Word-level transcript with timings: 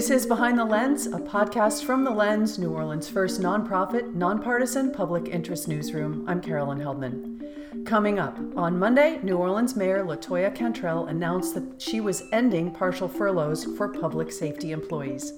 This 0.00 0.08
is 0.08 0.24
Behind 0.24 0.58
the 0.58 0.64
Lens, 0.64 1.08
a 1.08 1.18
podcast 1.18 1.84
from 1.84 2.04
The 2.04 2.10
Lens, 2.10 2.58
New 2.58 2.72
Orleans' 2.72 3.06
first 3.06 3.38
nonprofit, 3.42 4.14
nonpartisan 4.14 4.92
public 4.92 5.28
interest 5.28 5.68
newsroom. 5.68 6.24
I'm 6.26 6.40
Carolyn 6.40 6.78
Heldman. 6.78 7.84
Coming 7.84 8.18
up, 8.18 8.38
on 8.56 8.78
Monday, 8.78 9.20
New 9.22 9.36
Orleans 9.36 9.76
Mayor 9.76 10.02
Latoya 10.02 10.54
Cantrell 10.54 11.08
announced 11.08 11.52
that 11.52 11.74
she 11.76 12.00
was 12.00 12.22
ending 12.32 12.70
partial 12.70 13.08
furloughs 13.08 13.66
for 13.76 13.88
public 13.88 14.32
safety 14.32 14.72
employees. 14.72 15.34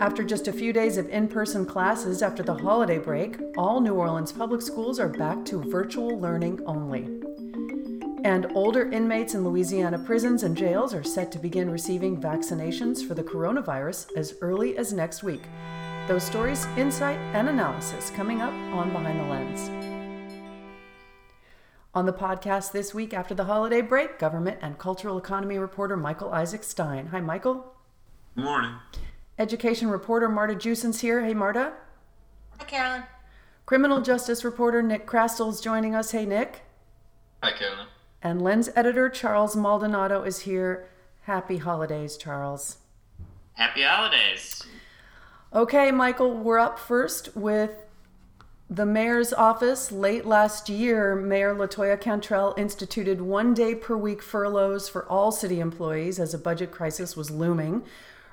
After 0.00 0.24
just 0.24 0.48
a 0.48 0.52
few 0.52 0.72
days 0.72 0.96
of 0.96 1.08
in 1.10 1.28
person 1.28 1.64
classes 1.64 2.22
after 2.22 2.42
the 2.42 2.54
holiday 2.54 2.98
break, 2.98 3.38
all 3.56 3.80
New 3.80 3.94
Orleans 3.94 4.32
public 4.32 4.62
schools 4.62 4.98
are 4.98 5.10
back 5.10 5.44
to 5.44 5.62
virtual 5.62 6.18
learning 6.18 6.58
only. 6.66 7.15
And 8.26 8.50
older 8.56 8.90
inmates 8.90 9.34
in 9.34 9.44
Louisiana 9.44 10.00
prisons 10.00 10.42
and 10.42 10.56
jails 10.56 10.92
are 10.92 11.04
set 11.04 11.30
to 11.30 11.38
begin 11.38 11.70
receiving 11.70 12.20
vaccinations 12.20 13.06
for 13.06 13.14
the 13.14 13.22
coronavirus 13.22 14.08
as 14.16 14.34
early 14.40 14.76
as 14.76 14.92
next 14.92 15.22
week. 15.22 15.42
Those 16.08 16.24
stories, 16.24 16.66
insight, 16.76 17.18
and 17.34 17.48
analysis 17.48 18.10
coming 18.10 18.40
up 18.40 18.52
on 18.74 18.90
Behind 18.90 19.20
the 19.20 19.24
Lens. 19.26 19.68
On 21.94 22.04
the 22.04 22.12
podcast 22.12 22.72
this 22.72 22.92
week 22.92 23.14
after 23.14 23.32
the 23.32 23.44
holiday 23.44 23.80
break, 23.80 24.18
government 24.18 24.58
and 24.60 24.76
cultural 24.76 25.18
economy 25.18 25.56
reporter 25.56 25.96
Michael 25.96 26.32
Isaac 26.32 26.64
Stein. 26.64 27.06
Hi, 27.12 27.20
Michael. 27.20 27.76
Good 28.34 28.42
morning. 28.44 28.74
Education 29.38 29.86
reporter 29.88 30.28
Marta 30.28 30.56
Jewson 30.56 30.92
here. 30.92 31.24
Hey, 31.24 31.32
Marta. 31.32 31.74
Hi, 32.58 32.64
Carolyn. 32.64 33.04
Criminal 33.66 34.00
justice 34.00 34.44
reporter 34.44 34.82
Nick 34.82 35.06
Chrastil 35.06 35.48
is 35.48 35.60
joining 35.60 35.94
us. 35.94 36.10
Hey, 36.10 36.26
Nick. 36.26 36.62
Hi, 37.40 37.52
Carolyn. 37.52 37.86
And 38.26 38.42
Lens 38.42 38.68
editor 38.74 39.08
Charles 39.08 39.54
Maldonado 39.54 40.24
is 40.24 40.40
here. 40.40 40.88
Happy 41.26 41.58
holidays, 41.58 42.16
Charles. 42.16 42.78
Happy 43.52 43.82
holidays. 43.82 44.64
Okay, 45.54 45.92
Michael, 45.92 46.34
we're 46.34 46.58
up 46.58 46.76
first 46.76 47.36
with 47.36 47.70
the 48.68 48.84
mayor's 48.84 49.32
office. 49.32 49.92
Late 49.92 50.26
last 50.26 50.68
year, 50.68 51.14
Mayor 51.14 51.54
Latoya 51.54 52.00
Cantrell 52.00 52.52
instituted 52.58 53.20
one 53.20 53.54
day 53.54 53.76
per 53.76 53.96
week 53.96 54.22
furloughs 54.22 54.88
for 54.88 55.06
all 55.08 55.30
city 55.30 55.60
employees 55.60 56.18
as 56.18 56.34
a 56.34 56.38
budget 56.38 56.72
crisis 56.72 57.16
was 57.16 57.30
looming. 57.30 57.84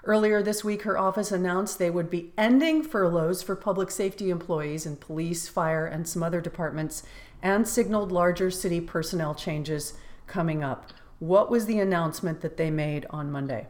Earlier 0.06 0.42
this 0.42 0.64
week, 0.64 0.82
her 0.82 0.98
office 0.98 1.32
announced 1.32 1.78
they 1.78 1.92
would 1.92 2.10
be 2.10 2.34
ending 2.36 2.82
furloughs 2.82 3.44
for 3.44 3.56
public 3.56 3.92
safety 3.92 4.32
employees 4.32 4.88
in 4.88 4.96
police, 4.96 5.48
fire, 5.48 5.86
and 5.86 6.08
some 6.10 6.24
other 6.24 6.42
departments 6.42 7.04
and 7.44 7.68
signaled 7.68 8.12
larger 8.12 8.50
city 8.50 8.82
personnel 8.82 9.36
changes 9.36 9.94
coming 10.26 10.64
up. 10.64 10.92
What 11.20 11.52
was 11.52 11.68
the 11.68 11.80
announcement 11.80 12.42
that 12.42 12.58
they 12.58 12.72
made 12.72 13.06
on 13.10 13.32
Monday? 13.32 13.68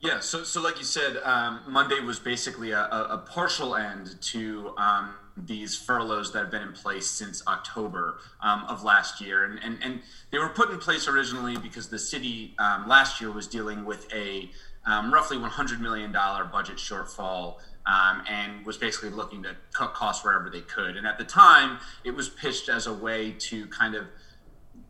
Yeah, 0.00 0.20
so, 0.20 0.44
so 0.44 0.60
like 0.60 0.78
you 0.78 0.84
said, 0.84 1.16
um, 1.24 1.60
Monday 1.66 2.00
was 2.00 2.18
basically 2.18 2.72
a, 2.72 2.82
a, 2.84 3.24
partial 3.26 3.74
end 3.74 4.20
to 4.20 4.74
um, 4.76 5.14
these 5.38 5.74
furloughs 5.74 6.32
that 6.32 6.40
have 6.40 6.50
been 6.50 6.62
in 6.62 6.72
place 6.72 7.06
since 7.06 7.42
October 7.46 8.18
um, 8.42 8.64
of 8.68 8.84
last 8.84 9.22
year. 9.22 9.44
And, 9.44 9.58
and, 9.64 9.78
and 9.82 10.00
they 10.30 10.38
were 10.38 10.50
put 10.50 10.70
in 10.70 10.78
place 10.78 11.08
originally 11.08 11.56
because 11.56 11.88
the 11.88 11.98
city 11.98 12.54
um, 12.58 12.86
last 12.86 13.22
year 13.22 13.30
was 13.30 13.46
dealing 13.46 13.86
with 13.86 14.12
a 14.12 14.50
um, 14.84 15.12
roughly 15.12 15.38
$100 15.38 15.80
million 15.80 16.12
budget 16.12 16.76
shortfall 16.76 17.56
um, 17.86 18.22
and 18.28 18.64
was 18.66 18.76
basically 18.76 19.10
looking 19.10 19.42
to 19.44 19.56
cut 19.72 19.94
costs 19.94 20.24
wherever 20.24 20.50
they 20.50 20.60
could. 20.62 20.96
And 20.96 21.06
at 21.06 21.18
the 21.18 21.24
time, 21.24 21.78
it 22.04 22.10
was 22.10 22.28
pitched 22.28 22.68
as 22.68 22.86
a 22.86 22.92
way 22.92 23.32
to 23.38 23.66
kind 23.68 23.94
of 23.94 24.06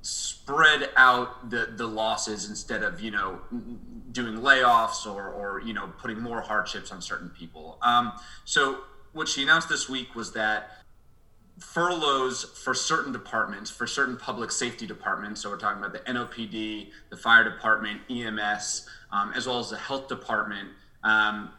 spread 0.03 0.91
out 0.97 1.51
the, 1.51 1.73
the 1.77 1.87
losses 1.87 2.49
instead 2.49 2.83
of 2.85 3.01
you 3.01 3.11
know 3.11 3.41
doing 4.13 4.37
layoffs 4.37 5.05
or, 5.05 5.29
or 5.29 5.61
you 5.61 5.75
know 5.75 5.93
putting 5.99 6.21
more 6.21 6.41
hardships 6.41 6.93
on 6.93 7.03
certain 7.03 7.29
people. 7.31 7.79
Um, 7.83 8.13
so 8.45 8.79
what 9.13 9.29
she 9.29 9.43
announced 9.43 9.69
this 9.69 9.89
week 9.89 10.15
was 10.15 10.33
that 10.33 10.83
furloughs 11.59 12.45
for 12.45 12.75
certain 12.75 13.13
departments, 13.13 13.71
for 13.71 13.87
certain 13.87 14.17
public 14.17 14.51
safety 14.51 14.87
departments. 14.87 15.41
So 15.41 15.51
we're 15.51 15.57
talking 15.57 15.83
about 15.83 15.93
the 15.93 16.11
NOPD, 16.11 16.91
the 17.09 17.17
fire 17.17 17.45
department, 17.45 18.03
EMS, 18.11 18.87
um, 19.11 19.33
as 19.35 19.47
well 19.47 19.59
as 19.59 19.71
the 19.71 19.79
health 19.79 20.07
department. 20.07 20.69
Um, 21.03 21.51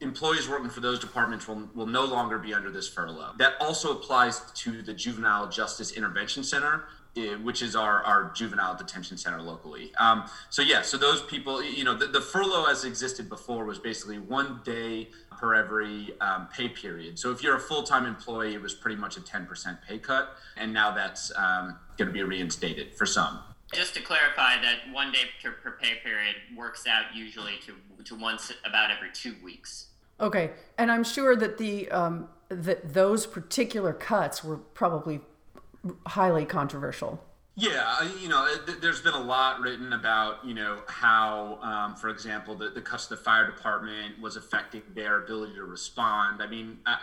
employees 0.00 0.48
working 0.48 0.70
for 0.70 0.80
those 0.80 0.98
departments 0.98 1.46
will, 1.46 1.68
will 1.74 1.86
no 1.86 2.04
longer 2.04 2.38
be 2.38 2.52
under 2.52 2.70
this 2.70 2.88
furlough. 2.88 3.32
That 3.38 3.54
also 3.60 3.92
applies 3.92 4.40
to 4.56 4.82
the 4.82 4.92
Juvenile 4.92 5.48
Justice 5.48 5.92
Intervention 5.92 6.42
Center, 6.42 6.84
eh, 7.16 7.36
which 7.36 7.62
is 7.62 7.76
our, 7.76 8.02
our 8.02 8.32
juvenile 8.34 8.76
detention 8.76 9.16
center 9.16 9.40
locally. 9.40 9.92
Um, 9.96 10.24
so 10.48 10.62
yeah, 10.62 10.82
so 10.82 10.96
those 10.96 11.22
people, 11.22 11.62
you 11.62 11.84
know, 11.84 11.94
the, 11.94 12.06
the, 12.06 12.20
furlough 12.20 12.64
as 12.64 12.84
existed 12.84 13.28
before 13.28 13.64
was 13.64 13.78
basically 13.78 14.18
one 14.18 14.60
day 14.64 15.08
per 15.38 15.54
every 15.54 16.14
um, 16.20 16.48
pay 16.52 16.68
period. 16.68 17.18
So 17.18 17.30
if 17.30 17.42
you're 17.42 17.56
a 17.56 17.60
full-time 17.60 18.06
employee, 18.06 18.54
it 18.54 18.62
was 18.62 18.74
pretty 18.74 18.96
much 18.96 19.16
a 19.16 19.20
10% 19.20 19.78
pay 19.86 19.98
cut, 19.98 20.36
and 20.56 20.72
now 20.72 20.90
that's 20.90 21.30
um, 21.36 21.78
going 21.96 22.08
to 22.08 22.12
be 22.12 22.24
reinstated 22.24 22.94
for 22.94 23.06
some. 23.06 23.40
Just 23.72 23.94
to 23.94 24.02
clarify, 24.02 24.60
that 24.60 24.92
one 24.92 25.12
day 25.12 25.24
per, 25.42 25.52
per 25.52 25.72
pay 25.72 25.94
period 26.02 26.34
works 26.56 26.86
out 26.86 27.14
usually 27.14 27.54
to 27.66 27.74
to 28.04 28.14
once 28.16 28.52
about 28.64 28.90
every 28.90 29.10
two 29.12 29.34
weeks. 29.44 29.88
Okay, 30.20 30.50
and 30.78 30.90
I'm 30.90 31.04
sure 31.04 31.36
that 31.36 31.58
the 31.58 31.88
um, 31.90 32.28
that 32.48 32.92
those 32.92 33.26
particular 33.26 33.92
cuts 33.92 34.42
were 34.42 34.56
probably 34.56 35.20
highly 36.06 36.44
controversial. 36.44 37.24
Yeah, 37.56 38.08
you 38.20 38.28
know, 38.28 38.48
there's 38.80 39.02
been 39.02 39.14
a 39.14 39.22
lot 39.22 39.60
written 39.60 39.92
about, 39.92 40.44
you 40.46 40.54
know, 40.54 40.78
how, 40.86 41.58
um, 41.62 41.94
for 41.94 42.08
example, 42.08 42.54
the, 42.54 42.70
the 42.70 42.80
cuts 42.80 43.06
to 43.08 43.16
the 43.16 43.20
fire 43.20 43.44
department 43.44 44.18
was 44.20 44.36
affecting 44.36 44.82
their 44.94 45.24
ability 45.24 45.54
to 45.54 45.64
respond. 45.64 46.42
I 46.42 46.46
mean, 46.46 46.78
uh, 46.86 46.96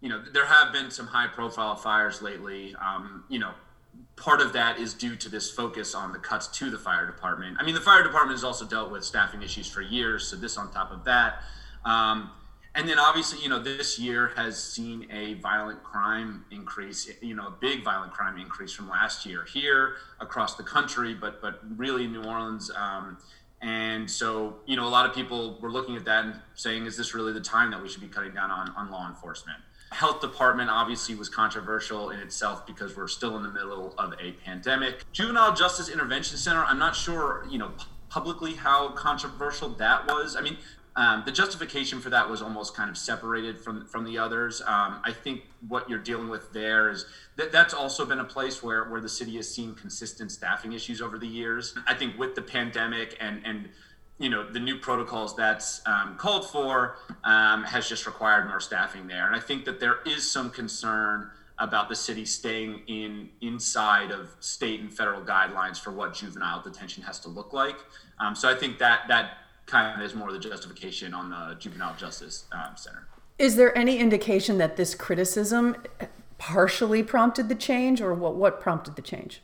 you 0.00 0.08
know, 0.08 0.22
there 0.32 0.46
have 0.46 0.72
been 0.72 0.90
some 0.90 1.06
high 1.06 1.26
profile 1.26 1.74
fires 1.74 2.22
lately. 2.22 2.76
Um, 2.76 3.24
you 3.28 3.40
know, 3.40 3.52
part 4.16 4.40
of 4.40 4.52
that 4.54 4.78
is 4.78 4.94
due 4.94 5.16
to 5.16 5.28
this 5.28 5.50
focus 5.50 5.94
on 5.94 6.12
the 6.12 6.18
cuts 6.18 6.48
to 6.48 6.70
the 6.70 6.78
fire 6.78 7.06
department. 7.06 7.56
I 7.60 7.64
mean, 7.64 7.74
the 7.74 7.80
fire 7.80 8.02
department 8.02 8.32
has 8.32 8.44
also 8.44 8.64
dealt 8.64 8.90
with 8.90 9.04
staffing 9.04 9.42
issues 9.42 9.68
for 9.68 9.82
years, 9.82 10.26
so 10.26 10.36
this 10.36 10.56
on 10.56 10.72
top 10.72 10.90
of 10.90 11.04
that. 11.04 11.42
Um, 11.84 12.30
and 12.74 12.86
then 12.86 12.98
obviously, 12.98 13.42
you 13.42 13.48
know, 13.48 13.58
this 13.58 13.98
year 13.98 14.32
has 14.36 14.62
seen 14.62 15.06
a 15.10 15.34
violent 15.34 15.82
crime 15.82 16.44
increase, 16.50 17.08
you 17.22 17.34
know, 17.34 17.46
a 17.46 17.54
big 17.58 17.82
violent 17.82 18.12
crime 18.12 18.38
increase 18.38 18.72
from 18.72 18.88
last 18.90 19.24
year 19.24 19.44
here 19.44 19.96
across 20.20 20.56
the 20.56 20.62
country, 20.62 21.14
but 21.14 21.40
but 21.40 21.60
really 21.76 22.06
New 22.06 22.22
Orleans. 22.22 22.70
Um, 22.76 23.16
and 23.62 24.10
so, 24.10 24.56
you 24.66 24.76
know, 24.76 24.86
a 24.86 24.90
lot 24.90 25.08
of 25.08 25.14
people 25.14 25.58
were 25.62 25.72
looking 25.72 25.96
at 25.96 26.04
that 26.04 26.26
and 26.26 26.34
saying, 26.54 26.84
is 26.84 26.96
this 26.98 27.14
really 27.14 27.32
the 27.32 27.40
time 27.40 27.70
that 27.70 27.82
we 27.82 27.88
should 27.88 28.02
be 28.02 28.08
cutting 28.08 28.34
down 28.34 28.50
on, 28.50 28.68
on 28.76 28.90
law 28.90 29.08
enforcement? 29.08 29.58
Health 29.92 30.20
department 30.20 30.68
obviously 30.68 31.14
was 31.14 31.28
controversial 31.28 32.10
in 32.10 32.18
itself 32.20 32.66
because 32.66 32.96
we're 32.96 33.06
still 33.08 33.36
in 33.36 33.42
the 33.42 33.50
middle 33.50 33.94
of 33.98 34.14
a 34.20 34.32
pandemic. 34.44 35.04
Juvenile 35.12 35.54
Justice 35.54 35.88
Intervention 35.88 36.36
Center, 36.36 36.64
I'm 36.64 36.78
not 36.78 36.96
sure, 36.96 37.46
you 37.50 37.58
know, 37.58 37.70
publicly 38.08 38.54
how 38.54 38.90
controversial 38.90 39.68
that 39.70 40.06
was. 40.06 40.36
I 40.36 40.40
mean, 40.40 40.58
um, 40.96 41.22
the 41.26 41.32
justification 41.32 42.00
for 42.00 42.08
that 42.10 42.28
was 42.28 42.40
almost 42.40 42.74
kind 42.74 42.88
of 42.88 42.96
separated 42.96 43.60
from 43.60 43.86
from 43.86 44.04
the 44.04 44.16
others. 44.16 44.62
Um, 44.62 45.00
I 45.04 45.12
think 45.12 45.42
what 45.68 45.90
you're 45.90 45.98
dealing 45.98 46.30
with 46.30 46.52
there 46.54 46.88
is 46.90 47.04
that 47.36 47.52
that's 47.52 47.74
also 47.74 48.06
been 48.06 48.20
a 48.20 48.24
place 48.24 48.62
where 48.62 48.84
where 48.84 49.02
the 49.02 49.08
city 49.08 49.36
has 49.36 49.52
seen 49.52 49.74
consistent 49.74 50.32
staffing 50.32 50.72
issues 50.72 51.02
over 51.02 51.18
the 51.18 51.26
years. 51.26 51.74
I 51.86 51.94
think 51.94 52.18
with 52.18 52.34
the 52.34 52.40
pandemic 52.40 53.16
and 53.20 53.42
and 53.44 53.68
you 54.18 54.30
know 54.30 54.50
the 54.50 54.60
new 54.60 54.78
protocols 54.78 55.36
that's 55.36 55.82
um, 55.86 56.16
called 56.16 56.48
for 56.48 56.96
um, 57.24 57.64
has 57.64 57.88
just 57.88 58.06
required 58.06 58.48
more 58.48 58.60
staffing 58.60 59.06
there. 59.06 59.26
And 59.26 59.36
i 59.36 59.40
think 59.40 59.64
that 59.64 59.80
there 59.80 59.98
is 60.06 60.30
some 60.30 60.50
concern 60.50 61.30
about 61.58 61.88
the 61.88 61.96
city 61.96 62.26
staying 62.26 62.82
in 62.86 63.30
inside 63.40 64.10
of 64.10 64.34
state 64.40 64.80
and 64.80 64.92
federal 64.92 65.22
guidelines 65.22 65.78
for 65.78 65.90
what 65.90 66.12
juvenile 66.12 66.62
detention 66.62 67.02
has 67.02 67.18
to 67.20 67.28
look 67.28 67.52
like. 67.52 67.76
Um, 68.18 68.34
so 68.34 68.48
i 68.48 68.54
think 68.54 68.78
that 68.78 69.02
that 69.08 69.38
kind 69.66 70.00
of 70.00 70.06
is 70.06 70.14
more 70.14 70.32
the 70.32 70.38
justification 70.38 71.12
on 71.12 71.30
the 71.30 71.56
juvenile 71.58 71.94
justice 71.96 72.44
um, 72.52 72.76
center. 72.76 73.08
Is 73.38 73.56
there 73.56 73.76
any 73.76 73.98
indication 73.98 74.58
that 74.58 74.76
this 74.76 74.94
criticism 74.94 75.76
partially 76.38 77.02
prompted 77.02 77.48
the 77.48 77.54
change 77.54 78.00
or 78.00 78.14
what, 78.14 78.34
what 78.36 78.60
prompted 78.60 78.96
the 78.96 79.02
change 79.02 79.42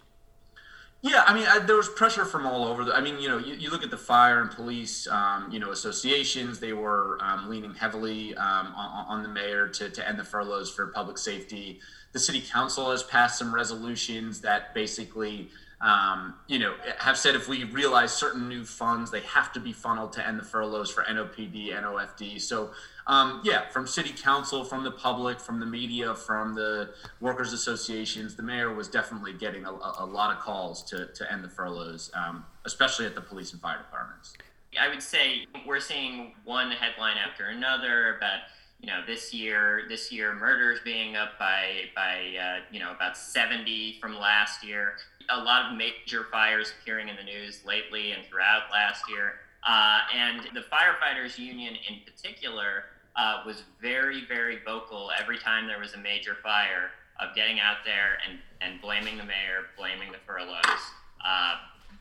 yeah, 1.02 1.24
I 1.26 1.34
mean, 1.34 1.46
I, 1.48 1.58
there 1.58 1.76
was 1.76 1.88
pressure 1.88 2.24
from 2.24 2.46
all 2.46 2.64
over. 2.64 2.84
The, 2.84 2.94
I 2.94 3.00
mean, 3.00 3.18
you 3.18 3.28
know, 3.28 3.36
you, 3.36 3.54
you 3.54 3.70
look 3.70 3.82
at 3.82 3.90
the 3.90 3.96
fire 3.96 4.40
and 4.40 4.48
police, 4.48 5.08
um, 5.08 5.50
you 5.50 5.58
know, 5.58 5.72
associations. 5.72 6.60
They 6.60 6.72
were 6.72 7.18
um, 7.20 7.50
leaning 7.50 7.74
heavily 7.74 8.36
um, 8.36 8.72
on, 8.76 9.06
on, 9.08 9.22
the 9.24 9.28
mayor 9.28 9.66
to, 9.66 9.90
to 9.90 10.08
end 10.08 10.16
the 10.16 10.24
furloughs 10.24 10.70
for 10.70 10.86
public 10.86 11.18
safety. 11.18 11.80
The 12.12 12.20
city 12.20 12.40
council 12.40 12.92
has 12.92 13.02
passed 13.02 13.36
some 13.36 13.52
resolutions 13.52 14.42
that 14.42 14.74
basically, 14.74 15.50
um, 15.82 16.34
you 16.46 16.60
know, 16.60 16.74
have 16.98 17.18
said 17.18 17.34
if 17.34 17.48
we 17.48 17.64
realize 17.64 18.12
certain 18.12 18.48
new 18.48 18.64
funds, 18.64 19.10
they 19.10 19.20
have 19.20 19.52
to 19.52 19.60
be 19.60 19.72
funneled 19.72 20.12
to 20.12 20.26
end 20.26 20.38
the 20.38 20.44
furloughs 20.44 20.90
for 20.90 21.02
NOPD, 21.02 21.72
NOFD. 21.72 22.40
So 22.40 22.70
um, 23.06 23.40
yeah, 23.44 23.68
from 23.68 23.86
city 23.86 24.14
council, 24.16 24.64
from 24.64 24.84
the 24.84 24.92
public, 24.92 25.40
from 25.40 25.58
the 25.58 25.66
media, 25.66 26.14
from 26.14 26.54
the 26.54 26.90
workers' 27.20 27.52
associations, 27.52 28.36
the 28.36 28.42
mayor 28.44 28.72
was 28.72 28.88
definitely 28.88 29.32
getting 29.32 29.64
a, 29.64 29.70
a 29.70 30.06
lot 30.06 30.34
of 30.34 30.40
calls 30.40 30.84
to, 30.84 31.06
to 31.06 31.32
end 31.32 31.42
the 31.42 31.48
furloughs, 31.48 32.12
um, 32.14 32.44
especially 32.64 33.04
at 33.04 33.16
the 33.16 33.20
police 33.20 33.52
and 33.52 33.60
fire 33.60 33.78
departments. 33.78 34.34
I 34.80 34.88
would 34.88 35.02
say 35.02 35.46
we're 35.66 35.80
seeing 35.80 36.34
one 36.44 36.70
headline 36.70 37.16
after 37.18 37.46
another 37.46 38.16
about 38.16 38.40
you 38.82 38.88
know 38.88 39.00
this 39.06 39.32
year 39.32 39.84
this 39.88 40.10
year 40.10 40.34
murders 40.34 40.80
being 40.84 41.14
up 41.16 41.38
by 41.38 41.84
by 41.94 42.36
uh, 42.36 42.60
you 42.70 42.80
know 42.80 42.90
about 42.90 43.16
70 43.16 43.98
from 44.00 44.18
last 44.18 44.64
year. 44.66 44.94
A 45.30 45.38
lot 45.38 45.70
of 45.70 45.78
major 45.78 46.26
fires 46.32 46.74
appearing 46.80 47.08
in 47.08 47.16
the 47.16 47.22
news 47.22 47.60
lately 47.64 48.10
and 48.10 48.26
throughout 48.26 48.62
last 48.72 49.04
year. 49.08 49.34
Uh, 49.66 50.00
and 50.12 50.40
the 50.54 50.62
firefighters 50.62 51.38
union 51.38 51.74
in 51.88 52.00
particular 52.04 52.84
uh, 53.14 53.44
was 53.46 53.62
very 53.80 54.26
very 54.26 54.58
vocal 54.64 55.10
every 55.18 55.38
time 55.38 55.68
there 55.68 55.78
was 55.78 55.94
a 55.94 55.98
major 55.98 56.36
fire 56.42 56.90
of 57.20 57.34
getting 57.36 57.60
out 57.60 57.78
there 57.84 58.18
and 58.28 58.40
and 58.60 58.80
blaming 58.80 59.16
the 59.16 59.24
mayor 59.24 59.70
blaming 59.78 60.10
the 60.10 60.18
furloughs. 60.26 60.82
Uh, 61.24 61.54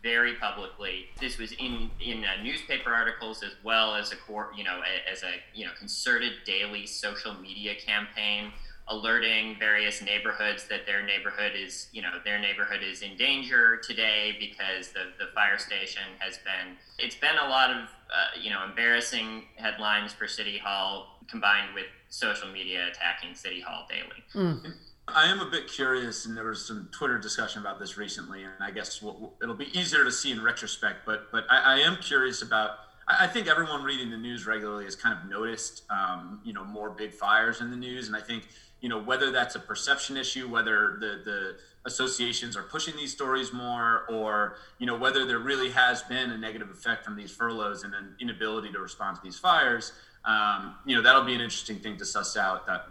very 0.04 0.36
publicly. 0.36 1.08
This 1.20 1.38
was 1.38 1.52
in 1.54 1.90
in 2.00 2.24
uh, 2.24 2.44
newspaper 2.44 2.94
articles 2.94 3.44
as 3.44 3.52
well 3.64 3.96
as 3.96 4.12
a 4.12 4.16
court, 4.16 4.58
you 4.58 4.64
know, 4.64 4.82
as 5.12 5.24
a 5.24 5.34
you 5.54 5.66
know 5.66 5.72
concerted 5.78 6.34
daily 6.46 6.86
social 6.86 7.34
media 7.36 7.76
campaign 7.76 8.52
alerting 8.88 9.56
various 9.58 10.02
neighborhoods 10.02 10.68
that 10.68 10.86
their 10.86 11.02
neighborhood 11.04 11.54
is 11.56 11.88
you 11.94 12.02
know 12.02 12.12
their 12.26 12.40
neighborhood 12.40 12.82
is 12.84 13.02
in 13.02 13.16
danger 13.16 13.78
today 13.78 14.36
because 14.40 14.90
the, 14.90 15.12
the 15.18 15.32
fire 15.34 15.58
station 15.58 16.04
has 16.20 16.38
been 16.40 16.76
it's 16.98 17.16
been 17.16 17.38
a 17.42 17.48
lot 17.48 17.70
of 17.70 17.78
uh, 17.78 18.40
you 18.42 18.50
know 18.50 18.64
embarrassing 18.66 19.44
headlines 19.56 20.12
for 20.12 20.28
city 20.28 20.58
hall 20.58 21.20
combined 21.30 21.74
with 21.74 21.86
social 22.10 22.50
media 22.50 22.88
attacking 22.90 23.34
city 23.34 23.62
hall 23.62 23.88
daily 23.90 24.24
mm. 24.36 24.74
I 25.14 25.28
am 25.28 25.40
a 25.40 25.46
bit 25.46 25.68
curious, 25.68 26.26
and 26.26 26.36
there 26.36 26.46
was 26.46 26.66
some 26.66 26.90
Twitter 26.92 27.18
discussion 27.18 27.62
about 27.62 27.80
this 27.80 27.98
recently, 27.98 28.44
and 28.44 28.54
I 28.62 28.72
guess 28.72 29.02
we'll, 29.02 29.34
it'll 29.42 29.56
be 29.56 29.78
easier 29.78 30.04
to 30.04 30.12
see 30.12 30.32
in 30.32 30.42
retrospect. 30.42 31.06
But 31.06 31.32
but 31.32 31.46
I, 31.50 31.76
I, 31.76 31.80
am 31.80 31.98
curious 31.98 32.42
about. 32.42 32.72
I 33.08 33.28
think 33.28 33.48
everyone 33.48 33.84
reading 33.84 34.10
the 34.10 34.18
news 34.18 34.46
regularly 34.46 34.86
has 34.86 34.96
kind 34.96 35.18
of 35.18 35.30
noticed, 35.30 35.84
um, 35.90 36.40
you 36.46 36.54
know, 36.54 36.64
more 36.64 36.90
big 36.90 37.14
fires 37.14 37.60
in 37.60 37.72
the 37.72 37.76
news, 37.76 38.08
and 38.08 38.16
I 38.16 38.22
think 38.22 38.48
you 38.80 38.90
know 38.90 39.00
whether 39.00 39.32
that's 39.32 39.56
a 39.56 39.60
perception 39.60 40.18
issue, 40.18 40.50
whether 40.50 40.98
the 41.00 41.22
the 41.24 41.58
associations 41.86 42.56
are 42.56 42.64
pushing 42.64 42.96
these 42.96 43.12
stories 43.12 43.52
more, 43.54 44.06
or 44.10 44.58
you 44.80 44.86
know 44.86 44.98
whether 44.98 45.26
there 45.26 45.40
really 45.40 45.72
has 45.72 46.04
been 46.04 46.32
a 46.32 46.38
negative 46.38 46.70
effect 46.70 47.04
from 47.04 47.16
these 47.16 47.32
furloughs 47.32 47.84
and 47.84 47.94
an 47.94 48.16
inability 48.20 48.72
to 48.72 48.80
respond 48.80 49.16
to 49.18 49.22
these 49.24 49.38
fires. 49.38 49.94
Um, 50.26 50.76
you 50.86 50.96
know, 50.96 51.02
that'll 51.02 51.24
be 51.24 51.34
an 51.34 51.42
interesting 51.42 51.80
thing 51.80 51.98
to 51.98 52.06
suss 52.06 52.38
out. 52.38 52.68
That 52.68 52.86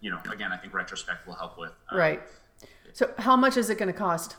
you 0.00 0.10
know 0.10 0.18
again 0.30 0.52
i 0.52 0.56
think 0.56 0.72
retrospect 0.74 1.26
will 1.26 1.34
help 1.34 1.58
with 1.58 1.72
um, 1.90 1.98
right 1.98 2.22
so 2.92 3.10
how 3.18 3.36
much 3.36 3.56
is 3.56 3.70
it 3.70 3.78
going 3.78 3.92
to 3.92 3.98
cost 3.98 4.36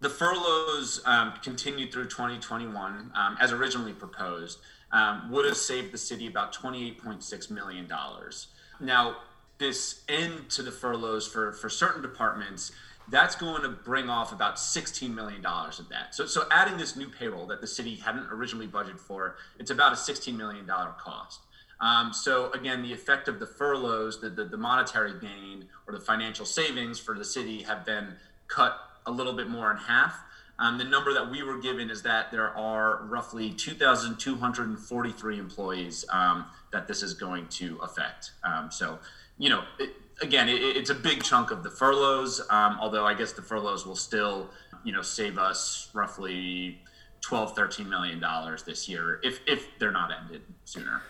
the 0.00 0.08
furloughs 0.08 1.00
um, 1.06 1.34
continued 1.42 1.92
through 1.92 2.06
2021 2.06 3.12
um, 3.14 3.36
as 3.40 3.52
originally 3.52 3.92
proposed 3.92 4.58
um, 4.92 5.30
would 5.30 5.44
have 5.44 5.56
saved 5.56 5.92
the 5.92 5.98
city 5.98 6.26
about 6.26 6.54
28.6 6.54 7.50
million 7.50 7.86
dollars 7.86 8.48
now 8.80 9.16
this 9.58 10.04
end 10.08 10.48
to 10.48 10.62
the 10.62 10.72
furloughs 10.72 11.26
for 11.26 11.52
for 11.52 11.68
certain 11.68 12.02
departments 12.02 12.72
that's 13.10 13.34
going 13.34 13.62
to 13.62 13.70
bring 13.70 14.10
off 14.10 14.32
about 14.32 14.56
$16 14.56 15.14
million 15.14 15.44
of 15.44 15.88
that. 15.88 16.14
So, 16.14 16.26
so 16.26 16.46
adding 16.50 16.76
this 16.76 16.96
new 16.96 17.08
payroll 17.08 17.46
that 17.46 17.60
the 17.60 17.66
city 17.66 17.94
hadn't 17.94 18.26
originally 18.30 18.66
budgeted 18.66 19.00
for, 19.00 19.36
it's 19.58 19.70
about 19.70 19.92
a 19.92 19.96
$16 19.96 20.36
million 20.36 20.66
cost. 20.66 21.40
Um, 21.80 22.12
so 22.12 22.50
again, 22.52 22.82
the 22.82 22.92
effect 22.92 23.28
of 23.28 23.38
the 23.38 23.46
furloughs, 23.46 24.20
the, 24.20 24.30
the, 24.30 24.44
the, 24.44 24.56
monetary 24.56 25.12
gain 25.20 25.66
or 25.86 25.94
the 25.94 26.00
financial 26.00 26.44
savings 26.44 26.98
for 26.98 27.16
the 27.16 27.24
city 27.24 27.62
have 27.62 27.84
been 27.84 28.16
cut 28.48 28.76
a 29.06 29.10
little 29.12 29.32
bit 29.32 29.48
more 29.48 29.70
in 29.70 29.76
half. 29.76 30.14
Um, 30.58 30.76
the 30.76 30.84
number 30.84 31.14
that 31.14 31.30
we 31.30 31.44
were 31.44 31.58
given 31.58 31.88
is 31.88 32.02
that 32.02 32.32
there 32.32 32.48
are 32.56 33.04
roughly 33.04 33.50
2,243 33.52 35.38
employees 35.38 36.04
um, 36.10 36.46
that 36.72 36.88
this 36.88 37.02
is 37.02 37.14
going 37.14 37.46
to 37.48 37.78
affect. 37.78 38.32
Um, 38.42 38.70
so, 38.72 38.98
you 39.38 39.48
know, 39.48 39.62
it, 39.78 39.90
again, 40.20 40.48
it, 40.48 40.60
it's 40.60 40.90
a 40.90 40.96
big 40.96 41.22
chunk 41.22 41.52
of 41.52 41.62
the 41.62 41.70
furloughs, 41.70 42.40
um, 42.50 42.76
although 42.80 43.06
I 43.06 43.14
guess 43.14 43.32
the 43.32 43.42
furloughs 43.42 43.86
will 43.86 43.94
still, 43.94 44.50
you 44.82 44.92
know, 44.92 45.02
save 45.02 45.38
us 45.38 45.90
roughly 45.94 46.80
12, 47.20 47.54
13 47.54 47.88
million 47.88 48.18
dollars 48.18 48.64
this 48.64 48.88
year 48.88 49.20
if, 49.22 49.40
if 49.46 49.78
they're 49.78 49.92
not 49.92 50.10
ended 50.12 50.42
sooner. 50.64 51.02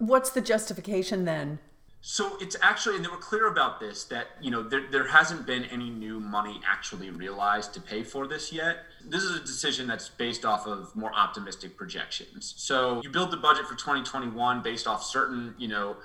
What's 0.00 0.30
the 0.30 0.40
justification 0.40 1.26
then? 1.26 1.58
So 2.00 2.38
it's 2.40 2.56
actually, 2.62 2.96
and 2.96 3.04
they 3.04 3.10
were 3.10 3.18
clear 3.18 3.48
about 3.48 3.78
this, 3.78 4.04
that 4.04 4.28
you 4.40 4.50
know 4.50 4.62
there, 4.62 4.90
there 4.90 5.06
hasn't 5.06 5.46
been 5.46 5.64
any 5.66 5.90
new 5.90 6.18
money 6.18 6.58
actually 6.66 7.10
realized 7.10 7.74
to 7.74 7.82
pay 7.82 8.02
for 8.02 8.26
this 8.26 8.50
yet. 8.50 8.78
This 9.06 9.22
is 9.22 9.36
a 9.36 9.40
decision 9.40 9.86
that's 9.86 10.08
based 10.08 10.46
off 10.46 10.66
of 10.66 10.96
more 10.96 11.12
optimistic 11.14 11.76
projections. 11.76 12.54
So 12.56 13.02
you 13.02 13.10
build 13.10 13.30
the 13.30 13.36
budget 13.36 13.66
for 13.66 13.74
2021 13.74 14.62
based 14.62 14.86
off 14.86 15.04
certain, 15.04 15.54
you 15.58 15.68
know, 15.68 15.96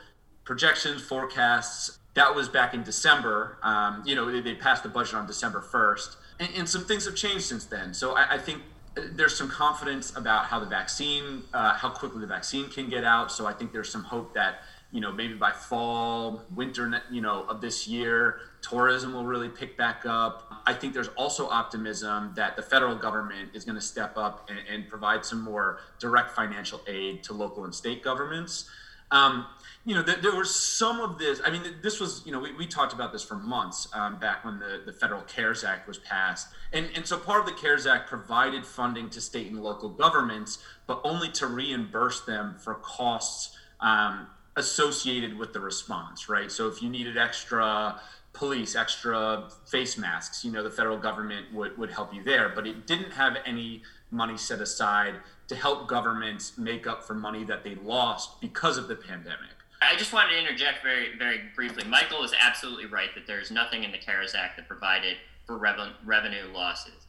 projections, 0.43 1.01
forecasts. 1.01 1.97
That 2.15 2.35
was 2.35 2.49
back 2.49 2.73
in 2.73 2.83
December. 2.83 3.57
Um, 3.63 4.03
you 4.05 4.15
know, 4.15 4.29
they, 4.29 4.41
they, 4.41 4.55
passed 4.55 4.83
the 4.83 4.89
budget 4.89 5.15
on 5.15 5.25
December 5.25 5.61
1st, 5.61 6.15
and, 6.41 6.49
and, 6.57 6.69
some 6.69 6.83
things 6.85 7.05
have 7.05 7.15
changed 7.15 7.43
since 7.45 7.65
then. 7.65 7.93
So 7.93 8.15
I, 8.15 8.35
I 8.35 8.37
think 8.37 8.61
there's 8.95 9.37
some 9.37 9.49
confidence 9.49 10.15
about 10.15 10.45
how 10.45 10.59
the 10.59 10.65
vaccine, 10.65 11.43
uh, 11.53 11.73
how 11.73 11.89
quickly 11.89 12.21
the 12.21 12.27
vaccine 12.27 12.69
can 12.69 12.89
get 12.89 13.03
out. 13.03 13.31
So 13.31 13.45
I 13.45 13.53
think 13.53 13.73
there's 13.73 13.89
some 13.89 14.03
hope 14.03 14.33
that 14.35 14.61
you 14.91 15.01
know 15.01 15.11
maybe 15.11 15.33
by 15.33 15.51
fall, 15.51 16.43
winter, 16.53 17.01
you 17.11 17.21
know, 17.21 17.43
of 17.43 17.59
this 17.59 17.87
year, 17.87 18.39
tourism 18.61 19.13
will 19.13 19.25
really 19.25 19.49
pick 19.49 19.77
back 19.77 20.05
up. 20.05 20.61
I 20.65 20.73
think 20.73 20.93
there's 20.93 21.09
also 21.09 21.49
optimism 21.49 22.33
that 22.35 22.55
the 22.55 22.61
federal 22.61 22.95
government 22.95 23.49
is 23.53 23.65
going 23.65 23.75
to 23.75 23.81
step 23.81 24.17
up 24.17 24.49
and, 24.49 24.59
and 24.69 24.89
provide 24.89 25.25
some 25.25 25.41
more 25.41 25.79
direct 25.99 26.31
financial 26.31 26.79
aid 26.87 27.23
to 27.23 27.33
local 27.33 27.65
and 27.65 27.75
state 27.75 28.03
governments. 28.03 28.69
Um, 29.11 29.45
you 29.85 29.93
know, 29.93 30.01
there, 30.01 30.15
there 30.15 30.35
was 30.35 30.53
some 30.53 30.99
of 30.99 31.19
this. 31.19 31.39
I 31.45 31.51
mean, 31.51 31.61
this 31.83 31.99
was, 31.99 32.23
you 32.25 32.31
know, 32.31 32.39
we, 32.39 32.51
we 32.53 32.65
talked 32.65 32.91
about 32.91 33.13
this 33.13 33.23
for 33.23 33.35
months 33.35 33.87
um, 33.93 34.17
back 34.19 34.43
when 34.43 34.57
the, 34.57 34.81
the 34.83 34.91
Federal 34.91 35.21
CARES 35.21 35.63
Act 35.63 35.87
was 35.87 35.99
passed. 35.99 36.47
And, 36.73 36.89
and 36.95 37.05
so 37.05 37.17
part 37.17 37.39
of 37.39 37.45
the 37.45 37.53
CARES 37.53 37.85
Act 37.85 38.09
provided 38.09 38.65
funding 38.65 39.11
to 39.11 39.21
state 39.21 39.51
and 39.51 39.61
local 39.61 39.89
governments, 39.89 40.57
but 40.87 41.01
only 41.03 41.29
to 41.33 41.45
reimburse 41.45 42.21
them 42.21 42.55
for 42.57 42.75
costs 42.75 43.55
um, 43.79 44.25
associated 44.55 45.37
with 45.37 45.53
the 45.53 45.59
response, 45.59 46.29
right? 46.29 46.51
So 46.51 46.67
if 46.67 46.81
you 46.81 46.89
needed 46.89 47.15
extra 47.15 48.01
police, 48.33 48.75
extra 48.75 49.49
face 49.69 49.99
masks, 49.99 50.43
you 50.43 50.51
know, 50.51 50.63
the 50.63 50.71
federal 50.71 50.97
government 50.97 51.53
would, 51.53 51.77
would 51.77 51.91
help 51.91 52.11
you 52.11 52.23
there. 52.23 52.51
But 52.55 52.65
it 52.65 52.87
didn't 52.87 53.11
have 53.11 53.37
any 53.45 53.83
money 54.09 54.37
set 54.37 54.61
aside 54.61 55.13
to 55.47 55.55
help 55.55 55.87
governments 55.87 56.57
make 56.57 56.87
up 56.87 57.03
for 57.03 57.13
money 57.13 57.43
that 57.43 57.63
they 57.63 57.75
lost 57.75 58.41
because 58.41 58.79
of 58.79 58.87
the 58.87 58.95
pandemic. 58.95 59.55
I 59.81 59.95
just 59.95 60.13
wanted 60.13 60.33
to 60.33 60.39
interject 60.39 60.83
very, 60.83 61.17
very 61.17 61.41
briefly. 61.55 61.83
Michael 61.87 62.23
is 62.23 62.33
absolutely 62.39 62.85
right 62.85 63.09
that 63.15 63.27
there's 63.27 63.51
nothing 63.51 63.83
in 63.83 63.91
the 63.91 63.97
CARES 63.97 64.33
Act 64.35 64.57
that 64.57 64.67
provided 64.67 65.17
for 65.45 65.59
reven- 65.59 65.93
revenue 66.03 66.45
losses. 66.53 67.07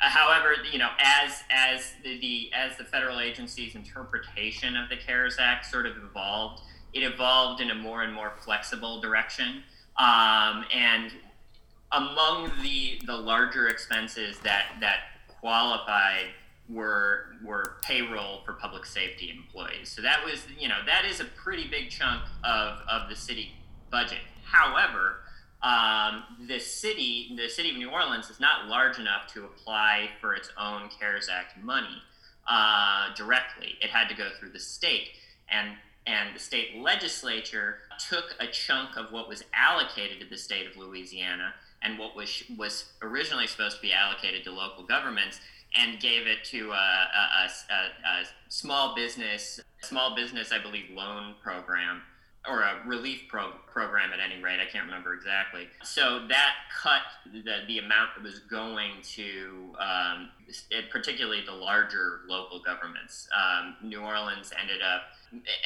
Uh, 0.00 0.08
however, 0.08 0.54
you 0.70 0.78
know, 0.78 0.90
as 0.98 1.42
as 1.50 1.92
the, 2.02 2.18
the 2.20 2.50
as 2.52 2.76
the 2.76 2.84
federal 2.84 3.20
agency's 3.20 3.74
interpretation 3.74 4.76
of 4.76 4.88
the 4.88 4.96
CARES 4.96 5.36
Act 5.38 5.66
sort 5.66 5.86
of 5.86 5.96
evolved, 5.96 6.62
it 6.92 7.02
evolved 7.02 7.60
in 7.60 7.70
a 7.70 7.74
more 7.74 8.02
and 8.02 8.12
more 8.12 8.32
flexible 8.40 9.00
direction. 9.00 9.62
Um, 9.96 10.64
and 10.74 11.12
among 11.92 12.50
the 12.62 13.00
the 13.06 13.16
larger 13.16 13.68
expenses 13.68 14.38
that 14.40 14.76
that 14.80 14.98
qualified 15.28 16.26
were 16.68 17.26
were 17.44 17.76
payroll 17.82 18.40
for 18.44 18.54
public 18.54 18.86
safety 18.86 19.30
employees. 19.30 19.90
So 19.90 20.02
that 20.02 20.24
was 20.24 20.46
you 20.58 20.68
know 20.68 20.78
that 20.86 21.04
is 21.04 21.20
a 21.20 21.24
pretty 21.24 21.68
big 21.68 21.90
chunk 21.90 22.22
of 22.42 22.78
of 22.88 23.08
the 23.08 23.16
city 23.16 23.52
budget. 23.90 24.20
However, 24.44 25.16
um, 25.62 26.24
the 26.46 26.58
city 26.58 27.32
the 27.36 27.48
city 27.48 27.70
of 27.70 27.76
New 27.76 27.90
Orleans 27.90 28.30
is 28.30 28.40
not 28.40 28.66
large 28.66 28.98
enough 28.98 29.26
to 29.34 29.44
apply 29.44 30.10
for 30.20 30.34
its 30.34 30.50
own 30.58 30.88
CARES 30.98 31.28
Act 31.28 31.62
money 31.62 32.02
uh, 32.48 33.14
directly. 33.14 33.74
It 33.80 33.90
had 33.90 34.08
to 34.08 34.14
go 34.14 34.30
through 34.38 34.50
the 34.50 34.60
state 34.60 35.08
and. 35.50 35.70
And 36.06 36.36
the 36.36 36.38
state 36.38 36.76
legislature 36.76 37.78
took 38.10 38.36
a 38.38 38.46
chunk 38.46 38.98
of 38.98 39.10
what 39.10 39.26
was 39.26 39.42
allocated 39.54 40.20
to 40.20 40.26
the 40.28 40.36
state 40.36 40.66
of 40.66 40.76
Louisiana 40.76 41.54
and 41.80 41.98
what 41.98 42.14
was 42.14 42.42
was 42.58 42.92
originally 43.00 43.46
supposed 43.46 43.76
to 43.76 43.82
be 43.82 43.90
allocated 43.90 44.44
to 44.44 44.52
local 44.52 44.84
governments 44.84 45.40
and 45.76 46.00
gave 46.00 46.26
it 46.26 46.44
to 46.44 46.70
a, 46.70 46.74
a, 46.74 47.48
a, 47.70 48.20
a, 48.20 48.24
small 48.48 48.94
business, 48.94 49.60
small 49.82 50.14
business, 50.14 50.52
I 50.52 50.58
believe, 50.58 50.90
loan 50.90 51.34
program 51.42 52.02
or 52.48 52.60
a 52.60 52.86
relief 52.86 53.22
pro- 53.28 53.52
program 53.72 54.10
at 54.12 54.20
any 54.20 54.42
rate. 54.42 54.60
I 54.60 54.70
can't 54.70 54.84
remember 54.84 55.14
exactly. 55.14 55.66
So 55.82 56.26
that 56.28 56.52
cut 56.82 57.02
the, 57.32 57.64
the 57.66 57.78
amount 57.78 58.10
that 58.16 58.22
was 58.22 58.40
going 58.40 58.92
to, 59.14 59.72
um, 59.80 60.28
it, 60.70 60.90
particularly 60.90 61.42
the 61.44 61.52
larger 61.52 62.20
local 62.28 62.60
governments. 62.60 63.28
Um, 63.34 63.76
New 63.82 64.00
Orleans 64.00 64.52
ended 64.60 64.82
up 64.82 65.02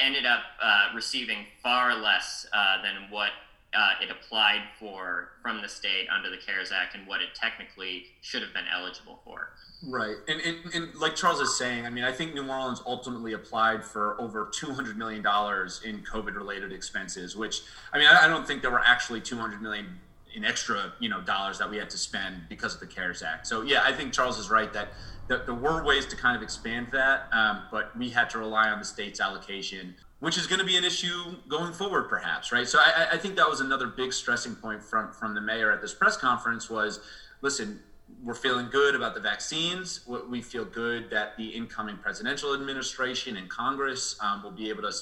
ended 0.03 0.25
up 0.25 0.41
uh, 0.63 0.95
receiving 0.95 1.45
far 1.63 1.95
less 1.95 2.47
uh, 2.55 2.81
than 2.83 3.11
what 3.11 3.31
uh, 3.75 3.93
it 4.03 4.11
applied 4.11 4.63
for 4.79 5.33
from 5.43 5.61
the 5.61 5.69
state 5.69 6.07
under 6.15 6.31
the 6.31 6.39
CARES 6.39 6.73
Act 6.73 6.95
and 6.95 7.07
what 7.07 7.21
it 7.21 7.29
technically 7.35 8.07
should 8.23 8.43
have 8.43 8.55
been 8.55 8.65
eligible 8.73 9.21
for. 9.25 9.51
Right. 9.83 10.17
And, 10.27 10.41
and, 10.41 10.75
and 10.75 10.95
like 10.97 11.15
Charles 11.15 11.41
is 11.41 11.59
saying, 11.59 11.85
I 11.85 11.91
mean, 11.91 12.05
I 12.05 12.11
think 12.11 12.35
New 12.35 12.49
Orleans 12.49 12.83
ultimately 12.87 13.35
applied 13.35 13.85
for 13.85 14.21
over 14.21 14.47
$200 14.47 14.97
million 14.97 15.21
in 15.21 16.03
COVID 16.03 16.35
related 16.35 16.73
expenses, 16.73 17.37
which, 17.37 17.61
I 17.93 17.99
mean, 17.99 18.07
I, 18.07 18.25
I 18.25 18.29
don't 18.29 18.47
think 18.47 18.63
there 18.63 18.71
were 18.71 18.85
actually 18.85 19.21
200 19.21 19.61
million 19.61 19.99
in 20.35 20.45
extra, 20.45 20.93
you 20.99 21.09
know, 21.09 21.21
dollars 21.21 21.59
that 21.59 21.69
we 21.69 21.77
had 21.77 21.91
to 21.91 21.99
spend 21.99 22.43
because 22.49 22.75
of 22.75 22.81
the 22.81 22.87
CARES 22.87 23.23
Act. 23.23 23.47
So 23.47 23.63
yeah, 23.63 23.83
I 23.85 23.93
think 23.93 24.13
Charles 24.13 24.39
is 24.39 24.51
right 24.51 24.73
that 24.73 24.89
there, 25.29 25.55
were 25.55 25.85
ways 25.85 26.07
to 26.07 26.17
kind 26.17 26.37
of 26.37 26.43
expand 26.43 26.89
that, 26.93 27.29
um, 27.33 27.65
but 27.71 27.97
we 27.99 28.09
had 28.09 28.31
to 28.31 28.39
rely 28.39 28.71
on 28.71 28.79
the 28.79 28.85
state's 28.85 29.21
allocation 29.21 29.95
which 30.21 30.37
is 30.37 30.47
going 30.47 30.59
to 30.59 30.67
be 30.67 30.77
an 30.77 30.85
issue 30.85 31.37
going 31.49 31.73
forward, 31.73 32.09
perhaps, 32.09 32.51
right? 32.51 32.69
So 32.69 32.79
I, 32.79 33.09
I, 33.13 33.19
think 33.19 33.37
that 33.37 33.49
was 33.49 33.61
another 33.61 33.87
big 33.87 34.13
stressing 34.13 34.57
point 34.57 34.83
from 34.83 35.13
from 35.13 35.35
the 35.35 35.41
mayor 35.41 35.71
at 35.71 35.81
this 35.81 35.95
press 35.95 36.17
conference 36.17 36.69
was, 36.69 37.01
listen, 37.41 37.81
we're 38.25 38.35
feeling 38.35 38.69
good 38.71 38.95
about 38.95 39.15
the 39.15 39.21
vaccines. 39.21 40.01
We 40.29 40.43
feel 40.43 40.65
good 40.65 41.11
that 41.11 41.37
the 41.37 41.49
incoming 41.49 41.99
presidential 41.99 42.55
administration 42.55 43.37
and 43.37 43.49
Congress 43.49 44.19
um, 44.21 44.43
will 44.43 44.51
be 44.51 44.71
able 44.71 44.83
to 44.83 44.93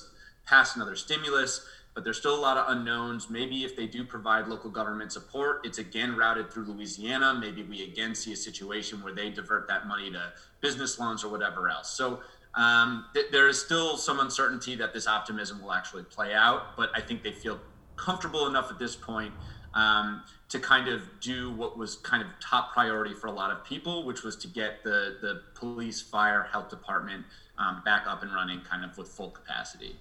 pass 0.44 0.76
another 0.76 0.96
stimulus, 0.96 1.66
but 1.94 2.04
there's 2.04 2.18
still 2.18 2.34
a 2.34 2.40
lot 2.40 2.56
of 2.56 2.66
unknowns. 2.68 3.30
Maybe 3.30 3.64
if 3.64 3.74
they 3.74 3.86
do 3.86 4.04
provide 4.04 4.48
local 4.48 4.70
government 4.70 5.12
support, 5.12 5.64
it's 5.64 5.78
again 5.78 6.16
routed 6.16 6.50
through 6.50 6.66
Louisiana. 6.66 7.38
Maybe 7.40 7.62
we 7.62 7.84
again 7.84 8.14
see 8.14 8.32
a 8.32 8.36
situation 8.36 9.02
where 9.02 9.14
they 9.14 9.30
divert 9.30 9.66
that 9.68 9.86
money 9.86 10.10
to 10.10 10.32
business 10.60 10.98
loans 10.98 11.24
or 11.24 11.30
whatever 11.30 11.70
else. 11.70 11.96
So 11.96 12.20
um, 12.56 13.04
th- 13.14 13.26
there 13.30 13.48
is 13.48 13.60
still 13.60 13.96
some 13.96 14.20
uncertainty 14.20 14.74
that 14.76 14.92
this 14.92 15.06
optimism 15.06 15.60
will 15.62 15.72
actually 15.72 16.04
play 16.04 16.34
out, 16.34 16.76
but 16.76 16.90
I 16.94 17.00
think 17.00 17.22
they 17.22 17.32
feel 17.32 17.60
comfortable 17.96 18.46
enough 18.46 18.70
at 18.70 18.78
this 18.78 18.96
point 18.96 19.32
um, 19.74 20.22
to 20.48 20.58
kind 20.58 20.88
of 20.88 21.02
do 21.20 21.52
what 21.52 21.76
was 21.76 21.96
kind 21.96 22.22
of 22.22 22.28
top 22.40 22.72
priority 22.72 23.14
for 23.14 23.26
a 23.26 23.32
lot 23.32 23.50
of 23.50 23.62
people, 23.64 24.04
which 24.04 24.22
was 24.22 24.36
to 24.36 24.48
get 24.48 24.82
the 24.82 25.18
the 25.20 25.42
police, 25.54 26.00
fire, 26.00 26.48
health 26.50 26.70
department 26.70 27.24
um, 27.58 27.82
back 27.84 28.06
up 28.06 28.22
and 28.22 28.32
running, 28.32 28.60
kind 28.62 28.84
of 28.84 28.96
with 28.96 29.08
full 29.08 29.30
capacity. 29.30 29.96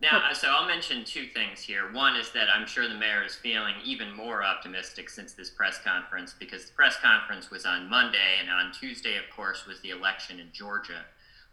Now, 0.00 0.32
so 0.32 0.48
I'll 0.48 0.66
mention 0.66 1.04
two 1.04 1.26
things 1.26 1.60
here. 1.60 1.92
One 1.92 2.16
is 2.16 2.32
that 2.32 2.48
I'm 2.52 2.66
sure 2.66 2.88
the 2.88 2.96
mayor 2.96 3.22
is 3.24 3.36
feeling 3.36 3.74
even 3.84 4.12
more 4.12 4.42
optimistic 4.42 5.08
since 5.08 5.32
this 5.34 5.48
press 5.48 5.78
conference 5.78 6.34
because 6.36 6.66
the 6.66 6.72
press 6.72 6.96
conference 6.96 7.52
was 7.52 7.64
on 7.64 7.88
Monday, 7.88 8.40
and 8.40 8.50
on 8.50 8.72
Tuesday, 8.72 9.16
of 9.16 9.24
course, 9.34 9.64
was 9.64 9.80
the 9.82 9.90
election 9.90 10.40
in 10.40 10.48
Georgia. 10.52 11.04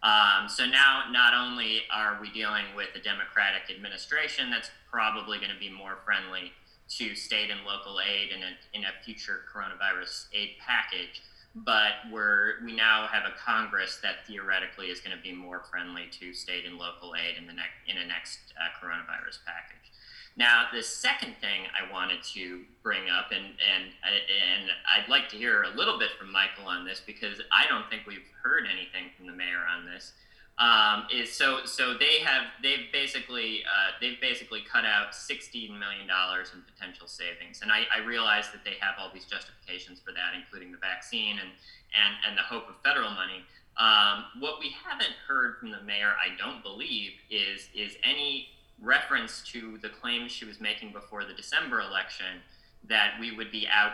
Um, 0.01 0.47
so 0.47 0.65
now, 0.65 1.03
not 1.11 1.33
only 1.33 1.81
are 1.93 2.17
we 2.21 2.31
dealing 2.31 2.63
with 2.75 2.89
a 2.95 2.99
Democratic 2.99 3.69
administration 3.69 4.49
that's 4.49 4.71
probably 4.89 5.37
going 5.39 5.51
to 5.51 5.59
be 5.59 5.69
more 5.69 5.97
friendly 6.05 6.53
to 6.97 7.15
state 7.15 7.51
and 7.51 7.61
local 7.65 7.99
aid 7.99 8.31
in 8.31 8.41
a, 8.41 8.53
in 8.73 8.83
a 8.85 9.03
future 9.03 9.41
coronavirus 9.51 10.25
aid 10.33 10.51
package, 10.65 11.21
but 11.53 12.05
we're 12.11 12.63
we 12.63 12.75
now 12.75 13.07
have 13.11 13.23
a 13.25 13.35
Congress 13.37 13.99
that 14.01 14.25
theoretically 14.27 14.87
is 14.87 14.99
going 14.99 15.15
to 15.15 15.21
be 15.21 15.33
more 15.33 15.63
friendly 15.69 16.07
to 16.19 16.33
state 16.33 16.65
and 16.65 16.77
local 16.77 17.15
aid 17.15 17.37
in 17.37 17.47
the 17.47 17.53
next 17.53 17.75
in 17.87 17.97
a 17.97 18.05
next 18.05 18.39
uh, 18.55 18.69
coronavirus 18.79 19.39
package. 19.45 19.91
Now, 20.39 20.67
the 20.73 20.81
second 20.81 21.35
thing 21.41 21.67
I 21.75 21.91
wanted 21.91 22.23
to 22.31 22.63
bring 22.81 23.09
up, 23.09 23.31
and 23.31 23.43
and 23.43 23.91
and 24.07 24.71
I'd 24.87 25.09
like 25.09 25.27
to 25.29 25.35
hear 25.35 25.63
a 25.63 25.75
little 25.75 25.99
bit 25.99 26.11
from 26.17 26.31
Michael 26.31 26.63
on 26.65 26.85
this 26.85 27.01
because 27.05 27.41
I 27.51 27.67
don't 27.67 27.89
think 27.89 28.07
we've 28.07 28.23
heard 28.41 28.63
anything 28.63 29.11
from 29.17 29.27
the 29.27 29.33
mayor 29.33 29.67
on 29.67 29.85
this. 29.85 30.13
Um, 30.57 31.07
is 31.11 31.29
so 31.33 31.65
so 31.65 31.93
they 31.93 32.19
have 32.23 32.43
they've 32.63 32.87
basically 32.93 33.63
uh, 33.67 33.99
they've 33.99 34.19
basically 34.21 34.61
cut 34.61 34.85
out 34.85 35.13
sixteen 35.13 35.77
million 35.77 36.07
dollars 36.07 36.51
in 36.55 36.63
potential 36.63 37.07
savings, 37.07 37.59
and 37.61 37.69
I, 37.69 37.83
I 37.93 37.99
realize 37.99 38.49
that 38.53 38.63
they 38.63 38.79
have 38.79 38.95
all 38.97 39.11
these 39.13 39.25
justifications 39.25 39.99
for 39.99 40.13
that, 40.13 40.39
including 40.39 40.71
the 40.71 40.79
vaccine 40.79 41.35
and 41.35 41.51
and 41.91 42.15
and 42.25 42.37
the 42.37 42.43
hope 42.43 42.63
of 42.69 42.75
federal 42.81 43.11
money. 43.11 43.43
Um, 43.75 44.23
what 44.39 44.61
we 44.61 44.71
haven't 44.87 45.15
heard 45.27 45.59
from 45.59 45.71
the 45.71 45.81
mayor, 45.83 46.15
I 46.15 46.31
don't 46.39 46.63
believe, 46.63 47.11
is 47.29 47.67
is 47.75 47.97
any 48.03 48.47
reference 48.81 49.41
to 49.51 49.77
the 49.81 49.89
claims 49.89 50.31
she 50.31 50.45
was 50.45 50.59
making 50.59 50.91
before 50.93 51.25
the 51.25 51.33
December 51.33 51.81
election 51.81 52.41
that 52.87 53.13
we 53.19 53.35
would 53.35 53.51
be 53.51 53.67
out, 53.67 53.91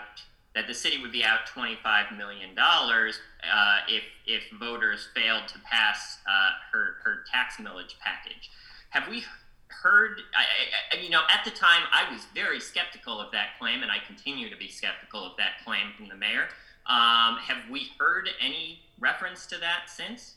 that 0.54 0.68
the 0.68 0.74
city 0.74 1.02
would 1.02 1.12
be 1.12 1.24
out 1.24 1.40
$25 1.54 2.18
million 2.18 2.58
uh, 2.58 3.78
if, 3.90 4.04
if 4.26 4.44
voters 4.60 5.08
failed 5.16 5.48
to 5.48 5.60
pass 5.60 6.20
uh, 6.28 6.50
her, 6.72 6.96
her 7.04 7.24
tax 7.32 7.56
millage 7.58 7.98
package. 8.00 8.52
Have 8.90 9.08
we 9.10 9.24
heard, 9.70 10.22
I, 10.36 10.98
I, 10.98 11.02
you 11.02 11.10
know, 11.10 11.22
at 11.30 11.44
the 11.44 11.52
time 11.52 11.84
I 11.92 12.12
was 12.12 12.26
very 12.34 12.60
skeptical 12.60 13.20
of 13.20 13.32
that 13.32 13.58
claim, 13.60 13.82
and 13.82 13.92
I 13.92 13.98
continue 14.06 14.50
to 14.50 14.58
be 14.58 14.70
skeptical 14.70 15.26
of 15.26 15.38
that 15.38 15.64
claim 15.66 15.94
from 15.98 16.08
the 16.08 16.16
mayor. 16.16 16.48
Um, 16.88 17.38
have 17.38 17.70
we 17.70 17.90
heard 18.00 18.30
any 18.40 18.80
reference 19.00 19.46
to 19.48 19.58
that 19.60 19.90
since? 19.90 20.36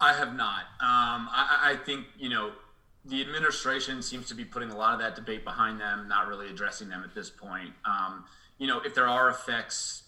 I 0.00 0.12
have 0.12 0.34
not. 0.34 0.62
Um, 0.80 1.28
I, 1.30 1.58
I, 1.62 1.76
think 1.86 2.06
you 2.18 2.28
know 2.28 2.50
the 3.04 3.20
administration 3.20 4.00
seems 4.02 4.28
to 4.28 4.34
be 4.34 4.44
putting 4.44 4.70
a 4.70 4.76
lot 4.76 4.94
of 4.94 5.00
that 5.00 5.16
debate 5.16 5.44
behind 5.44 5.80
them, 5.80 6.06
not 6.08 6.28
really 6.28 6.48
addressing 6.48 6.88
them 6.88 7.02
at 7.04 7.14
this 7.14 7.30
point. 7.30 7.70
Um, 7.84 8.24
you 8.58 8.66
know, 8.66 8.80
if 8.80 8.94
there 8.94 9.08
are 9.08 9.28
effects, 9.28 10.04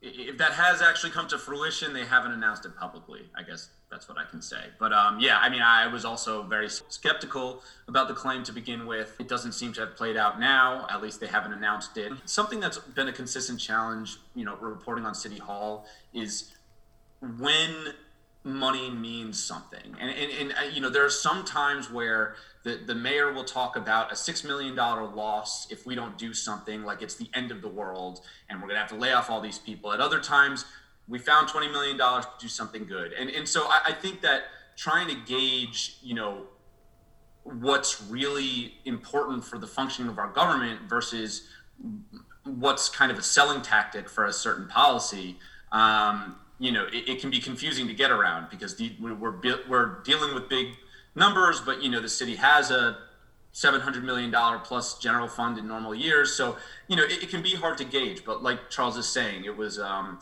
if 0.00 0.38
that 0.38 0.52
has 0.52 0.80
actually 0.80 1.10
come 1.10 1.28
to 1.28 1.38
fruition, 1.38 1.92
they 1.92 2.04
haven't 2.04 2.32
announced 2.32 2.64
it 2.64 2.74
publicly. 2.76 3.22
I 3.36 3.42
guess 3.42 3.68
that's 3.90 4.08
what 4.08 4.16
I 4.16 4.24
can 4.24 4.40
say. 4.40 4.64
But 4.78 4.92
um, 4.94 5.20
yeah, 5.20 5.38
I 5.38 5.50
mean, 5.50 5.60
I 5.60 5.86
was 5.86 6.06
also 6.06 6.42
very 6.42 6.68
skeptical 6.68 7.62
about 7.86 8.08
the 8.08 8.14
claim 8.14 8.42
to 8.44 8.52
begin 8.52 8.86
with. 8.86 9.14
It 9.20 9.28
doesn't 9.28 9.52
seem 9.52 9.72
to 9.74 9.82
have 9.82 9.94
played 9.94 10.16
out 10.16 10.40
now. 10.40 10.86
At 10.90 11.02
least 11.02 11.20
they 11.20 11.26
haven't 11.26 11.52
announced 11.52 11.96
it. 11.98 12.12
Something 12.24 12.60
that's 12.60 12.78
been 12.78 13.08
a 13.08 13.12
consistent 13.12 13.60
challenge, 13.60 14.16
you 14.34 14.44
know, 14.44 14.56
reporting 14.56 15.04
on 15.04 15.14
City 15.14 15.38
Hall 15.38 15.86
is 16.14 16.52
when 17.38 17.94
money 18.44 18.90
means 18.90 19.42
something. 19.42 19.96
And, 19.98 20.10
and, 20.10 20.30
and 20.32 20.52
uh, 20.52 20.70
you 20.72 20.80
know, 20.82 20.90
there 20.90 21.04
are 21.04 21.10
some 21.10 21.44
times 21.44 21.90
where 21.90 22.36
the, 22.62 22.78
the 22.86 22.94
mayor 22.94 23.32
will 23.32 23.44
talk 23.44 23.74
about 23.76 24.12
a 24.12 24.14
$6 24.14 24.44
million 24.46 24.76
loss 24.76 25.66
if 25.70 25.86
we 25.86 25.94
don't 25.94 26.16
do 26.18 26.34
something 26.34 26.84
like 26.84 27.00
it's 27.00 27.14
the 27.14 27.30
end 27.32 27.50
of 27.50 27.62
the 27.62 27.68
world 27.68 28.20
and 28.48 28.60
we're 28.60 28.68
going 28.68 28.76
to 28.76 28.80
have 28.80 28.90
to 28.90 28.96
lay 28.96 29.12
off 29.12 29.30
all 29.30 29.40
these 29.40 29.58
people. 29.58 29.92
At 29.92 30.00
other 30.00 30.20
times, 30.20 30.66
we 31.08 31.18
found 31.18 31.48
$20 31.48 31.72
million 31.72 31.96
to 31.96 32.26
do 32.38 32.48
something 32.48 32.84
good. 32.84 33.12
And, 33.14 33.30
and 33.30 33.48
so 33.48 33.64
I, 33.64 33.80
I 33.86 33.92
think 33.92 34.20
that 34.20 34.42
trying 34.76 35.08
to 35.08 35.16
gauge, 35.26 35.96
you 36.02 36.14
know, 36.14 36.42
what's 37.44 38.02
really 38.02 38.74
important 38.84 39.44
for 39.44 39.58
the 39.58 39.66
functioning 39.66 40.10
of 40.10 40.18
our 40.18 40.32
government 40.32 40.80
versus 40.88 41.48
what's 42.44 42.88
kind 42.88 43.10
of 43.10 43.18
a 43.18 43.22
selling 43.22 43.62
tactic 43.62 44.08
for 44.08 44.26
a 44.26 44.32
certain 44.32 44.68
policy 44.68 45.38
um, 45.72 46.36
you 46.64 46.72
know 46.72 46.86
it, 46.86 47.08
it, 47.08 47.20
can 47.20 47.30
be 47.30 47.40
confusing 47.40 47.86
to 47.88 47.94
get 47.94 48.10
around 48.10 48.48
because 48.50 48.76
the, 48.76 48.92
we're 49.00 49.34
we're 49.68 50.02
dealing 50.02 50.34
with 50.34 50.48
big 50.48 50.68
numbers, 51.14 51.60
but 51.60 51.82
you 51.82 51.90
know 51.90 52.00
the 52.00 52.08
city 52.08 52.36
has 52.36 52.70
a 52.70 52.96
seven 53.52 53.80
hundred 53.80 54.04
million 54.04 54.30
dollar 54.30 54.58
plus 54.58 54.98
general 54.98 55.28
fund 55.28 55.58
in 55.58 55.68
normal 55.68 55.94
years, 55.94 56.32
so 56.32 56.56
you 56.88 56.96
know 56.96 57.04
it, 57.04 57.22
it, 57.22 57.28
can 57.28 57.42
be 57.42 57.54
hard 57.54 57.76
to 57.78 57.84
gauge. 57.84 58.24
But 58.24 58.42
like 58.42 58.70
Charles 58.70 58.96
is 58.96 59.06
saying, 59.06 59.44
it 59.44 59.56
was. 59.56 59.78
Um, 59.78 60.18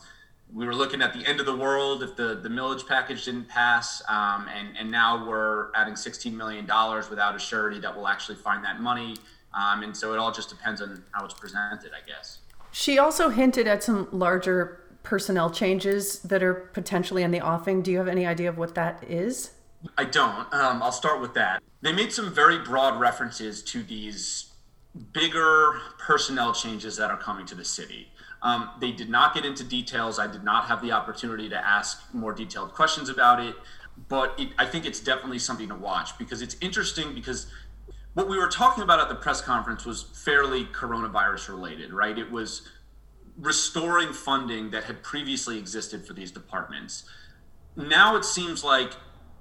we 0.53 0.67
were 0.67 0.75
looking 0.75 1.01
at 1.01 1.13
the 1.13 1.27
end 1.27 1.39
of 1.39 1.47
the 1.47 1.55
world 1.55 2.03
if 2.03 2.15
the, 2.15 2.35
the 2.35 2.49
millage 2.49 2.87
package 2.87 3.25
didn't 3.25 3.49
pass, 3.49 4.03
um, 4.07 4.47
and, 4.55 4.77
and 4.77 4.91
now 4.91 5.27
we're 5.27 5.73
adding 5.73 5.95
$16 5.95 6.31
million 6.31 6.65
without 7.09 7.35
a 7.35 7.39
surety 7.39 7.79
that 7.79 7.95
will 7.95 8.07
actually 8.07 8.35
find 8.35 8.63
that 8.63 8.79
money. 8.79 9.15
Um, 9.55 9.81
and 9.81 9.97
so 9.97 10.13
it 10.13 10.19
all 10.19 10.31
just 10.31 10.49
depends 10.49 10.79
on 10.79 11.03
how 11.11 11.25
it's 11.25 11.33
presented, 11.33 11.89
I 11.91 12.07
guess. 12.07 12.37
She 12.71 12.99
also 12.99 13.29
hinted 13.29 13.67
at 13.67 13.83
some 13.83 14.07
larger 14.11 14.82
personnel 15.03 15.49
changes 15.49 16.19
that 16.19 16.41
are 16.41 16.53
potentially 16.53 17.23
in 17.23 17.31
the 17.31 17.41
offing. 17.41 17.81
Do 17.81 17.91
you 17.91 17.97
have 17.97 18.07
any 18.07 18.25
idea 18.25 18.49
of 18.49 18.57
what 18.57 18.73
that 18.75 19.03
is? 19.07 19.51
I 19.97 20.05
don't. 20.05 20.51
Um, 20.53 20.81
I'll 20.81 20.93
start 20.93 21.21
with 21.21 21.33
that. 21.33 21.61
They 21.81 21.91
made 21.91 22.11
some 22.13 22.33
very 22.33 22.57
broad 22.59 22.99
references 22.99 23.61
to 23.63 23.83
these 23.83 24.53
bigger 25.11 25.79
personnel 25.99 26.53
changes 26.53 26.95
that 26.97 27.11
are 27.11 27.17
coming 27.17 27.45
to 27.47 27.55
the 27.55 27.65
city. 27.65 28.07
Um, 28.41 28.69
they 28.79 28.91
did 28.91 29.09
not 29.09 29.33
get 29.33 29.45
into 29.45 29.63
details. 29.63 30.19
I 30.19 30.27
did 30.27 30.43
not 30.43 30.65
have 30.65 30.81
the 30.81 30.91
opportunity 30.91 31.49
to 31.49 31.57
ask 31.57 32.01
more 32.13 32.33
detailed 32.33 32.73
questions 32.73 33.09
about 33.09 33.41
it, 33.41 33.55
but 34.07 34.37
it, 34.39 34.49
I 34.57 34.65
think 34.65 34.85
it's 34.85 34.99
definitely 34.99 35.39
something 35.39 35.69
to 35.69 35.75
watch 35.75 36.17
because 36.17 36.41
it's 36.41 36.55
interesting 36.61 37.13
because 37.13 37.47
what 38.13 38.29
we 38.29 38.37
were 38.37 38.49
talking 38.49 38.83
about 38.83 38.99
at 38.99 39.09
the 39.09 39.15
press 39.15 39.41
conference 39.41 39.85
was 39.85 40.03
fairly 40.03 40.65
coronavirus 40.65 41.49
related, 41.49 41.91
right? 41.93 42.17
It 42.17 42.29
was 42.31 42.69
restoring 43.37 44.13
funding 44.13 44.71
that 44.71 44.83
had 44.85 45.03
previously 45.03 45.57
existed 45.57 46.05
for 46.05 46.13
these 46.13 46.31
departments. 46.31 47.03
Now 47.75 48.15
it 48.15 48.25
seems 48.25 48.63
like 48.63 48.91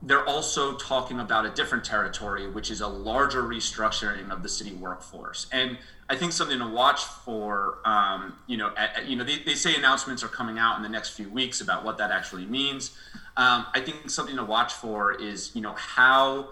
they're 0.04 0.26
also 0.26 0.76
talking 0.76 1.20
about 1.20 1.46
a 1.46 1.50
different 1.50 1.84
territory, 1.84 2.50
which 2.50 2.70
is 2.70 2.80
a 2.80 2.88
larger 2.88 3.42
restructuring 3.42 4.30
of 4.30 4.42
the 4.42 4.48
city 4.48 4.72
workforce. 4.72 5.46
And 5.52 5.78
I 6.08 6.16
think 6.16 6.32
something 6.32 6.58
to 6.58 6.66
watch 6.66 7.04
for, 7.04 7.78
um, 7.84 8.36
you 8.48 8.56
know, 8.56 8.72
at, 8.76 9.06
you 9.06 9.14
know, 9.14 9.22
they, 9.22 9.38
they 9.38 9.54
say 9.54 9.76
announcements 9.76 10.24
are 10.24 10.28
coming 10.28 10.58
out 10.58 10.76
in 10.76 10.82
the 10.82 10.88
next 10.88 11.10
few 11.10 11.28
weeks 11.30 11.60
about 11.60 11.84
what 11.84 11.98
that 11.98 12.10
actually 12.10 12.46
means. 12.46 12.96
Um, 13.36 13.66
I 13.74 13.80
think 13.80 14.10
something 14.10 14.36
to 14.36 14.44
watch 14.44 14.72
for 14.72 15.12
is, 15.12 15.54
you 15.54 15.60
know, 15.60 15.74
how 15.74 16.48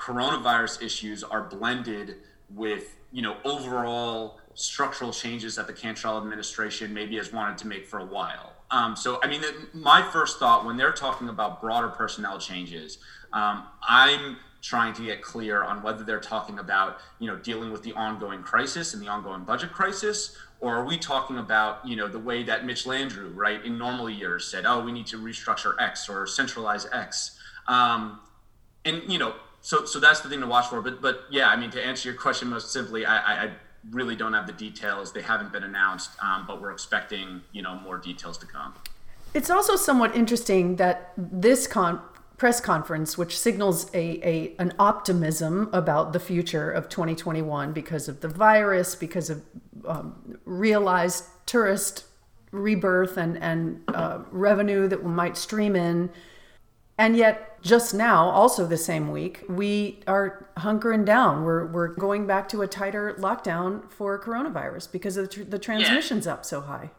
coronavirus 0.00 0.82
issues 0.82 1.22
are 1.22 1.42
blended 1.42 2.16
with 2.54 2.96
you 3.12 3.22
know 3.22 3.36
overall 3.44 4.39
structural 4.60 5.12
changes 5.12 5.56
that 5.56 5.66
the 5.66 5.72
Cantrell 5.72 6.18
administration 6.18 6.92
maybe 6.92 7.16
has 7.16 7.32
wanted 7.32 7.56
to 7.58 7.66
make 7.66 7.86
for 7.86 7.98
a 7.98 8.04
while. 8.04 8.52
Um, 8.70 8.94
so, 8.94 9.18
I 9.22 9.26
mean, 9.26 9.42
my 9.72 10.02
first 10.02 10.38
thought 10.38 10.64
when 10.64 10.76
they're 10.76 10.92
talking 10.92 11.28
about 11.28 11.60
broader 11.60 11.88
personnel 11.88 12.38
changes, 12.38 12.98
um, 13.32 13.64
I'm 13.88 14.36
trying 14.62 14.92
to 14.94 15.04
get 15.04 15.22
clear 15.22 15.62
on 15.62 15.82
whether 15.82 16.04
they're 16.04 16.20
talking 16.20 16.58
about, 16.58 16.98
you 17.18 17.26
know, 17.26 17.36
dealing 17.36 17.72
with 17.72 17.82
the 17.82 17.92
ongoing 17.94 18.42
crisis 18.42 18.92
and 18.92 19.02
the 19.02 19.08
ongoing 19.08 19.44
budget 19.44 19.72
crisis, 19.72 20.36
or 20.60 20.76
are 20.76 20.84
we 20.84 20.98
talking 20.98 21.38
about, 21.38 21.86
you 21.86 21.96
know, 21.96 22.06
the 22.06 22.18
way 22.18 22.42
that 22.42 22.66
Mitch 22.66 22.84
Landrieu, 22.84 23.34
right, 23.34 23.64
in 23.64 23.78
normal 23.78 24.10
years 24.10 24.46
said, 24.46 24.66
oh, 24.66 24.84
we 24.84 24.92
need 24.92 25.06
to 25.06 25.16
restructure 25.16 25.74
X 25.80 26.08
or 26.08 26.26
centralize 26.26 26.86
X. 26.92 27.38
Um, 27.66 28.20
and, 28.84 29.02
you 29.10 29.18
know, 29.18 29.34
so 29.62 29.84
so 29.84 30.00
that's 30.00 30.20
the 30.20 30.28
thing 30.28 30.40
to 30.40 30.46
watch 30.46 30.66
for. 30.66 30.80
But 30.80 31.02
but 31.02 31.24
yeah, 31.30 31.48
I 31.48 31.56
mean, 31.56 31.70
to 31.70 31.84
answer 31.84 32.08
your 32.10 32.18
question 32.18 32.48
most 32.48 32.72
simply, 32.72 33.04
I, 33.04 33.44
I 33.44 33.50
really 33.90 34.16
don't 34.16 34.32
have 34.32 34.46
the 34.46 34.52
details. 34.52 35.12
They 35.12 35.22
haven't 35.22 35.52
been 35.52 35.64
announced, 35.64 36.10
um, 36.22 36.44
but 36.46 36.60
we're 36.60 36.72
expecting 36.72 37.42
you 37.52 37.62
know 37.62 37.76
more 37.76 37.98
details 37.98 38.38
to 38.38 38.46
come. 38.46 38.74
It's 39.32 39.50
also 39.50 39.76
somewhat 39.76 40.14
interesting 40.16 40.76
that 40.76 41.12
this 41.16 41.66
con- 41.66 42.00
press 42.36 42.60
conference, 42.60 43.16
which 43.16 43.38
signals 43.38 43.90
a, 43.94 44.20
a 44.26 44.54
an 44.58 44.72
optimism 44.78 45.68
about 45.72 46.12
the 46.12 46.20
future 46.20 46.70
of 46.70 46.88
2021 46.88 47.72
because 47.72 48.08
of 48.08 48.20
the 48.20 48.28
virus, 48.28 48.94
because 48.94 49.30
of 49.30 49.42
um, 49.86 50.38
realized 50.44 51.24
tourist 51.46 52.04
rebirth 52.50 53.16
and 53.16 53.38
and 53.38 53.82
uh, 53.88 54.20
revenue 54.30 54.88
that 54.88 55.04
might 55.04 55.36
stream 55.36 55.76
in, 55.76 56.10
and 56.98 57.16
yet 57.16 57.49
just 57.62 57.94
now, 57.94 58.28
also 58.28 58.66
the 58.66 58.76
same 58.76 59.10
week, 59.10 59.44
we 59.48 60.00
are 60.06 60.46
hunkering 60.56 61.04
down. 61.04 61.44
We're, 61.44 61.66
we're 61.66 61.88
going 61.88 62.26
back 62.26 62.48
to 62.50 62.62
a 62.62 62.66
tighter 62.66 63.14
lockdown 63.18 63.90
for 63.90 64.18
coronavirus 64.18 64.90
because 64.90 65.16
of 65.16 65.28
the, 65.28 65.34
tr- 65.34 65.50
the 65.50 65.58
transmission's 65.58 66.26
yeah. 66.26 66.32
up 66.32 66.44
so 66.44 66.62
high. 66.62 66.90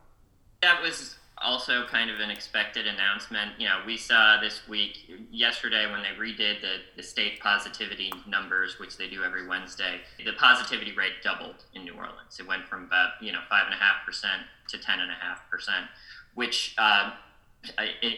That 0.61 0.81
was 0.81 1.15
also 1.41 1.85
kind 1.87 2.11
of 2.11 2.19
an 2.19 2.29
expected 2.29 2.85
announcement. 2.85 3.51
You 3.57 3.67
know, 3.67 3.79
we 3.85 3.97
saw 3.97 4.39
this 4.39 4.67
week, 4.67 5.09
yesterday, 5.31 5.89
when 5.91 6.01
they 6.03 6.09
redid 6.09 6.61
the, 6.61 6.77
the 6.95 7.03
state 7.03 7.39
positivity 7.39 8.13
numbers, 8.27 8.79
which 8.79 8.97
they 8.97 9.07
do 9.07 9.23
every 9.23 9.47
Wednesday, 9.47 10.01
the 10.23 10.33
positivity 10.33 10.91
rate 10.91 11.23
doubled 11.23 11.65
in 11.73 11.83
New 11.83 11.93
Orleans. 11.93 12.39
It 12.39 12.47
went 12.47 12.67
from 12.67 12.83
about, 12.83 13.13
you 13.21 13.31
know, 13.31 13.39
5.5% 13.51 14.21
to 14.69 14.77
10.5%, 14.77 15.87
which, 16.35 16.75
uh, 16.77 17.11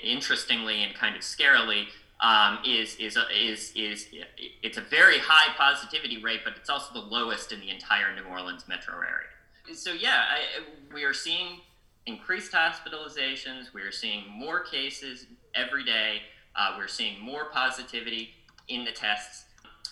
interestingly 0.04 0.84
and 0.84 0.94
kind 0.94 1.16
of 1.16 1.22
scarily, 1.22 1.86
um, 2.20 2.60
is 2.66 2.96
is 2.96 3.18
is 3.34 3.74
is 3.76 4.08
it's 4.62 4.78
a 4.78 4.82
very 4.82 5.20
high 5.20 5.54
positivity 5.56 6.22
rate, 6.22 6.42
but 6.44 6.54
it's 6.56 6.70
also 6.70 6.94
the 6.94 7.06
lowest 7.06 7.52
in 7.52 7.60
the 7.60 7.70
entire 7.70 8.16
New 8.16 8.24
Orleans 8.24 8.68
metro 8.68 8.96
area. 8.96 9.76
So 9.76 9.94
yeah, 9.94 10.24
I, 10.30 10.94
we 10.94 11.04
are 11.04 11.14
seeing 11.14 11.60
increased 12.06 12.52
hospitalizations. 12.52 13.74
We 13.74 13.82
are 13.82 13.92
seeing 13.92 14.30
more 14.30 14.62
cases 14.62 15.26
every 15.56 15.84
day. 15.84 16.22
Uh, 16.56 16.76
we're 16.78 16.88
seeing 16.88 17.20
more 17.20 17.46
positivity 17.46 18.30
in 18.68 18.86
the 18.86 18.92
tests, 18.92 19.46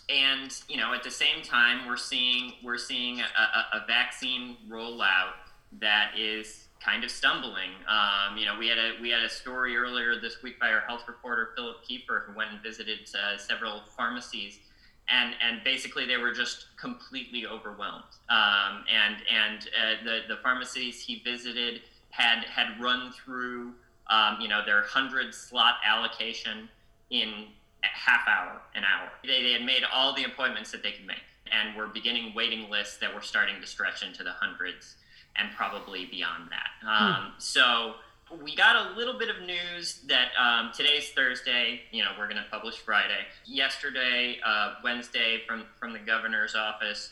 and 0.10 0.54
you 0.70 0.78
know 0.78 0.94
at 0.94 1.04
the 1.04 1.12
same 1.12 1.42
time 1.44 1.88
we're 1.88 1.98
seeing 1.98 2.54
we're 2.64 2.78
seeing 2.78 3.20
a, 3.20 3.24
a, 3.24 3.78
a 3.78 3.86
vaccine 3.88 4.58
rollout 4.70 5.34
that 5.80 6.12
is 6.18 6.68
kind 6.84 7.04
of 7.04 7.12
stumbling. 7.12 7.70
Um, 7.88 8.38
you 8.38 8.46
know, 8.46 8.58
we 8.58 8.68
had 8.68 8.78
a 8.78 8.94
we 9.02 9.10
had 9.10 9.22
a 9.22 9.30
story 9.30 9.78
earlier 9.78 10.20
this 10.20 10.42
week 10.42 10.60
by 10.60 10.70
our 10.72 10.82
health 10.82 11.04
reporter 11.08 11.50
Philip 11.56 11.78
Kiefer, 11.88 12.26
who 12.26 12.36
went 12.36 12.52
and 12.52 12.62
visited 12.62 13.00
uh, 13.16 13.38
several 13.38 13.84
pharmacies, 13.96 14.60
and 15.08 15.36
and 15.46 15.64
basically 15.64 16.06
they 16.06 16.18
were 16.18 16.34
just 16.34 16.66
completely 16.80 17.46
overwhelmed. 17.46 18.04
Um, 18.30 18.84
and 18.92 19.18
and 19.32 19.60
uh, 19.60 20.04
the 20.04 20.36
the 20.36 20.42
pharmacies 20.42 21.02
he 21.02 21.22
visited 21.24 21.82
had 22.10 22.44
had 22.46 22.82
run 22.82 23.12
through 23.14 23.74
um, 24.10 24.38
you 24.42 24.48
know 24.48 24.62
their 24.66 24.82
hundred 24.82 25.34
slot 25.34 25.76
allocation 25.86 26.68
in 27.12 27.48
half 27.82 28.28
hour, 28.28 28.62
an 28.76 28.84
hour. 28.84 29.10
They, 29.24 29.42
they 29.42 29.54
had 29.54 29.64
made 29.64 29.82
all 29.92 30.16
the 30.16 30.24
appointments 30.24 30.72
that 30.72 30.82
they 30.84 30.92
could 30.92 31.06
make, 31.06 31.24
and 31.52 31.76
were 31.76 31.88
beginning 31.88 32.34
waiting 32.34 32.70
lists 32.70 32.98
that 32.98 33.14
were 33.14 33.22
starting 33.22 33.62
to 33.62 33.68
stretch 33.68 34.04
into 34.04 34.24
the 34.24 34.32
hundreds 34.32 34.96
and 35.36 35.50
probably 35.56 36.06
beyond 36.06 36.50
that. 36.50 36.88
Um, 36.88 37.34
So 37.38 37.96
we 38.44 38.56
got 38.56 38.76
a 38.76 38.96
little 38.96 39.18
bit 39.18 39.30
of 39.30 39.42
news 39.46 40.02
that 40.08 40.30
um, 40.40 40.72
today's 40.74 41.10
Thursday. 41.10 41.82
You 41.92 42.04
know, 42.04 42.12
we're 42.18 42.28
going 42.28 42.42
to 42.42 42.50
publish 42.50 42.76
Friday. 42.78 43.26
Yesterday, 43.46 44.40
uh, 44.46 44.76
Wednesday, 44.84 45.42
from 45.48 45.66
from 45.80 45.94
the 45.94 46.00
governor's 46.00 46.56
office 46.56 47.12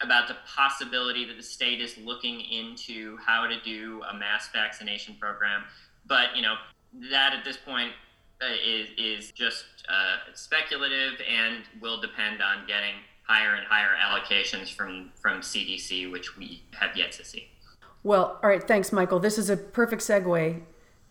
about 0.00 0.28
the 0.28 0.36
possibility 0.46 1.24
that 1.24 1.36
the 1.36 1.42
state 1.42 1.80
is 1.80 1.96
looking 1.98 2.40
into 2.40 3.16
how 3.18 3.46
to 3.46 3.60
do 3.62 4.02
a 4.10 4.14
mass 4.14 4.48
vaccination 4.52 5.16
program. 5.18 5.64
But 6.06 6.36
you 6.36 6.42
know, 6.42 6.54
that 7.10 7.34
at 7.34 7.44
this 7.44 7.56
point 7.56 7.92
uh, 8.42 8.46
is 8.64 8.88
is 8.96 9.32
just 9.32 9.64
uh, 9.88 10.32
speculative 10.34 11.20
and 11.28 11.64
will 11.80 12.00
depend 12.00 12.42
on 12.42 12.66
getting 12.66 12.94
higher 13.22 13.54
and 13.54 13.66
higher 13.66 13.94
allocations 13.96 14.72
from 14.72 15.12
from 15.20 15.40
CDC, 15.40 16.10
which 16.10 16.36
we 16.36 16.62
have 16.72 16.96
yet 16.96 17.12
to 17.12 17.24
see. 17.24 17.48
Well, 18.02 18.38
all 18.42 18.48
right, 18.48 18.62
thanks, 18.62 18.92
Michael. 18.92 19.18
This 19.18 19.38
is 19.38 19.50
a 19.50 19.56
perfect 19.56 20.02
segue 20.02 20.60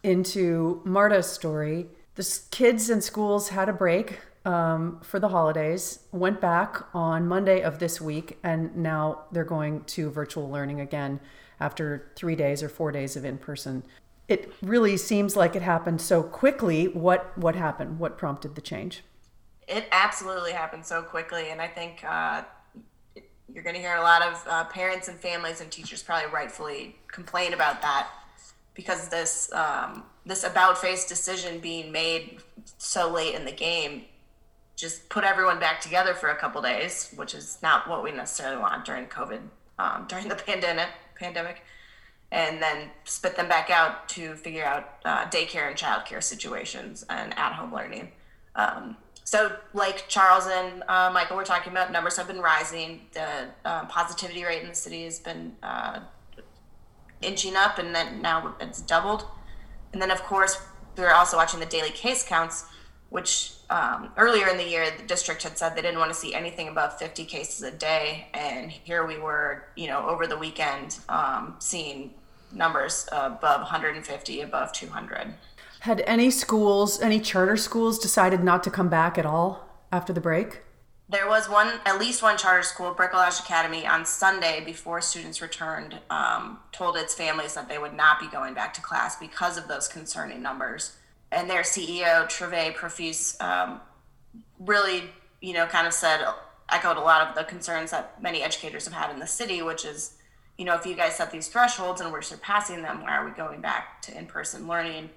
into 0.04 0.82
Marta's 0.86 1.28
story. 1.28 1.88
The 2.15 2.39
kids 2.52 2.89
and 2.89 3.04
schools 3.04 3.50
had 3.50 3.69
a 3.69 3.73
break 3.73 4.19
um, 4.45 5.00
for 5.04 5.19
the 5.19 5.28
holidays, 5.28 6.00
went 6.12 6.39
back 6.39 6.84
on 6.93 7.28
Monday 7.28 7.62
of 7.62 7.80
this 7.80 8.00
week, 8.00 8.38
and 8.43 8.76
now 8.76 9.23
they're 9.32 9.43
going 9.43 9.84
to 9.84 10.10
virtual 10.10 10.50
learning 10.50 10.80
again 10.80 11.19
after 11.60 12.12
three 12.15 12.36
days 12.36 12.63
or 12.63 12.69
four 12.69 12.91
days 12.91 13.17
of 13.17 13.26
in 13.26 13.38
person. 13.38 13.84
It 14.30 14.54
really 14.62 14.95
seems 14.97 15.36
like 15.36 15.56
it 15.56 15.62
happened 15.62 16.00
so 16.02 16.23
quickly. 16.23 16.88
What 16.88 17.38
what 17.38 17.56
happened? 17.56 18.00
What 18.00 18.17
prompted 18.17 18.56
the 18.56 18.62
change? 18.62 19.04
It 19.67 19.86
absolutely 19.91 20.54
happened 20.54 20.86
so 20.86 21.02
quickly, 21.02 21.50
and 21.50 21.62
I 21.62 21.67
think 21.67 22.04
uh, 22.06 22.43
you're 23.53 23.63
going 23.63 23.75
to 23.75 23.81
hear 23.81 23.95
a 23.95 24.01
lot 24.01 24.21
of 24.21 24.43
uh, 24.47 24.63
parents 24.65 25.07
and 25.07 25.17
families 25.19 25.62
and 25.62 25.71
teachers 25.71 26.03
probably 26.03 26.29
rightfully 26.31 26.95
complain 27.12 27.53
about 27.53 27.81
that 27.81 28.10
because 28.73 29.10
this 29.10 29.51
um, 29.53 30.03
this 30.25 30.43
about 30.43 30.77
face 30.77 31.07
decision 31.07 31.60
being 31.60 31.91
made 31.91 32.39
so 32.77 33.10
late 33.10 33.33
in 33.33 33.45
the 33.45 33.51
game 33.51 34.03
just 34.77 35.10
put 35.10 35.23
everyone 35.23 35.60
back 35.60 35.81
together 35.81 36.13
for 36.13 36.29
a 36.29 36.36
couple 36.36 36.62
days, 36.62 37.12
which 37.15 37.33
is 37.33 37.57
not 37.63 37.89
what 37.89 38.03
we 38.03 38.12
necessarily 38.12 38.62
want 38.62 38.86
during 38.86 39.07
COVID, 39.07 39.41
um, 39.79 40.05
during 40.10 40.29
the 40.29 40.36
pandemic. 40.36 40.88
Pandemic, 41.15 41.63
and 42.31 42.62
then 42.62 42.91
spit 43.03 43.36
them 43.36 43.49
back 43.49 43.71
out 43.71 44.07
to 44.10 44.36
figure 44.36 44.63
out 44.63 44.97
uh, 45.03 45.25
daycare 45.25 45.67
and 45.67 45.75
childcare 45.75 46.21
situations 46.21 47.03
and 47.10 47.36
at-home 47.38 47.73
learning. 47.73 48.12
Um, 48.55 48.97
so, 49.27 49.57
like 49.73 50.07
Charles 50.07 50.47
and 50.47 50.83
uh, 50.87 51.11
Michael 51.13 51.35
were 51.35 51.43
talking 51.43 51.73
about, 51.73 51.91
numbers 51.91 52.15
have 52.15 52.27
been 52.27 52.39
rising. 52.39 53.01
The 53.11 53.49
uh, 53.65 53.83
positivity 53.87 54.45
rate 54.45 54.61
in 54.61 54.69
the 54.69 54.73
city 54.73 55.03
has 55.03 55.19
been 55.19 55.51
uh, 55.61 55.99
inching 57.21 57.57
up, 57.57 57.77
and 57.77 57.93
then 57.93 58.21
now 58.21 58.55
it's 58.61 58.81
doubled. 58.81 59.25
And 59.91 60.01
then, 60.01 60.11
of 60.11 60.23
course, 60.23 60.57
we 60.95 61.03
were 61.03 61.13
also 61.13 61.35
watching 61.35 61.59
the 61.59 61.65
daily 61.65 61.89
case 61.89 62.25
counts, 62.25 62.67
which 63.09 63.51
um, 63.69 64.11
earlier 64.15 64.47
in 64.47 64.55
the 64.55 64.63
year 64.63 64.89
the 64.97 65.03
district 65.03 65.43
had 65.43 65.57
said 65.57 65.75
they 65.75 65.81
didn't 65.81 65.99
want 65.99 66.09
to 66.09 66.17
see 66.17 66.33
anything 66.33 66.69
above 66.69 66.97
50 66.97 67.25
cases 67.25 67.61
a 67.63 67.71
day, 67.71 68.29
and 68.33 68.71
here 68.71 69.05
we 69.05 69.17
were, 69.17 69.65
you 69.75 69.87
know, 69.87 70.07
over 70.07 70.25
the 70.25 70.37
weekend 70.37 70.99
um, 71.09 71.57
seeing 71.59 72.11
numbers 72.53 73.09
above 73.11 73.59
150, 73.59 74.39
above 74.39 74.71
200. 74.71 75.33
Had 75.81 76.01
any 76.07 76.31
schools, 76.31 77.01
any 77.01 77.19
charter 77.19 77.57
schools, 77.57 77.99
decided 77.99 78.43
not 78.43 78.63
to 78.63 78.71
come 78.71 78.89
back 78.89 79.17
at 79.17 79.25
all 79.25 79.67
after 79.91 80.11
the 80.11 80.21
break? 80.21 80.61
There 81.09 81.27
was 81.27 81.47
one, 81.49 81.71
at 81.85 81.99
least 81.99 82.21
one 82.21 82.37
charter 82.37 82.63
school, 82.63 82.93
Bricolage 82.93 83.39
Academy, 83.39 83.87
on 83.87 84.05
Sunday 84.05 84.61
before 84.65 84.99
students 84.99 85.41
returned, 85.41 85.99
um, 86.09 86.59
told 86.73 86.97
its 86.97 87.13
families 87.13 87.53
that 87.53 87.69
they 87.69 87.77
would 87.77 87.93
not 87.93 88.19
be 88.19 88.27
going 88.27 88.53
back 88.53 88.73
to 88.73 88.81
class 88.81 89.15
because 89.15 89.57
of 89.57 89.69
those 89.69 89.87
concerning 89.87 90.41
numbers. 90.41 90.97
And 91.31 91.49
their 91.49 91.61
CEO, 91.61 92.27
Treve 92.27 92.75
Profuse, 92.75 93.37
um, 93.39 93.79
really, 94.59 95.03
you 95.39 95.53
know, 95.53 95.65
kind 95.65 95.87
of 95.87 95.93
said, 95.93 96.25
echoed 96.69 96.97
a 96.97 97.01
lot 97.01 97.25
of 97.25 97.35
the 97.35 97.45
concerns 97.45 97.91
that 97.91 98.21
many 98.21 98.41
educators 98.41 98.83
have 98.83 98.93
had 98.93 99.09
in 99.09 99.19
the 99.19 99.27
city, 99.27 99.61
which 99.61 99.85
is, 99.85 100.15
you 100.57 100.65
know, 100.65 100.75
if 100.75 100.85
you 100.85 100.95
guys 100.95 101.15
set 101.15 101.31
these 101.31 101.47
thresholds 101.47 102.01
and 102.01 102.11
we're 102.11 102.21
surpassing 102.21 102.81
them, 102.81 103.01
why 103.03 103.15
are 103.15 103.23
we 103.23 103.31
going 103.31 103.61
back 103.61 104.01
to 104.01 104.17
in 104.17 104.25
person 104.25 104.67
learning? 104.67 105.09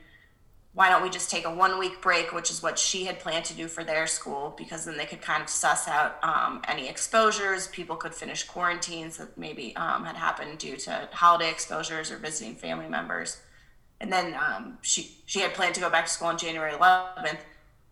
Why 0.73 0.89
don't 0.89 1.03
we 1.03 1.11
just 1.11 1.31
take 1.31 1.45
a 1.45 1.53
one 1.53 1.79
week 1.79 2.01
break, 2.01 2.33
which 2.33 2.51
is 2.51 2.63
what 2.63 2.79
she 2.79 3.05
had 3.05 3.19
planned 3.19 3.45
to 3.47 3.55
do 3.55 3.67
for 3.67 3.83
their 3.83 4.07
school, 4.07 4.55
because 4.57 4.85
then 4.85 4.97
they 4.97 5.05
could 5.05 5.21
kind 5.21 5.43
of 5.43 5.49
suss 5.49 5.89
out 5.89 6.23
um, 6.23 6.63
any 6.69 6.89
exposures. 6.89 7.67
People 7.69 7.97
could 7.97 8.15
finish 8.15 8.45
quarantines 8.45 9.17
that 9.17 9.37
maybe 9.37 9.75
um, 9.75 10.05
had 10.05 10.17
happened 10.17 10.59
due 10.59 10.77
to 10.77 11.09
holiday 11.13 11.51
exposures 11.51 12.13
or 12.13 12.19
visiting 12.19 12.55
family 12.55 12.89
members. 12.89 13.41
And 14.01 14.13
then 14.13 14.35
um, 14.35 14.79
she 14.81 15.17
she 15.27 15.41
had 15.41 15.55
planned 15.55 15.75
to 15.75 15.81
go 15.81 15.91
back 15.91 16.07
to 16.07 16.11
school 16.11 16.29
on 16.29 16.39
January 16.39 16.73
11th. 16.73 17.41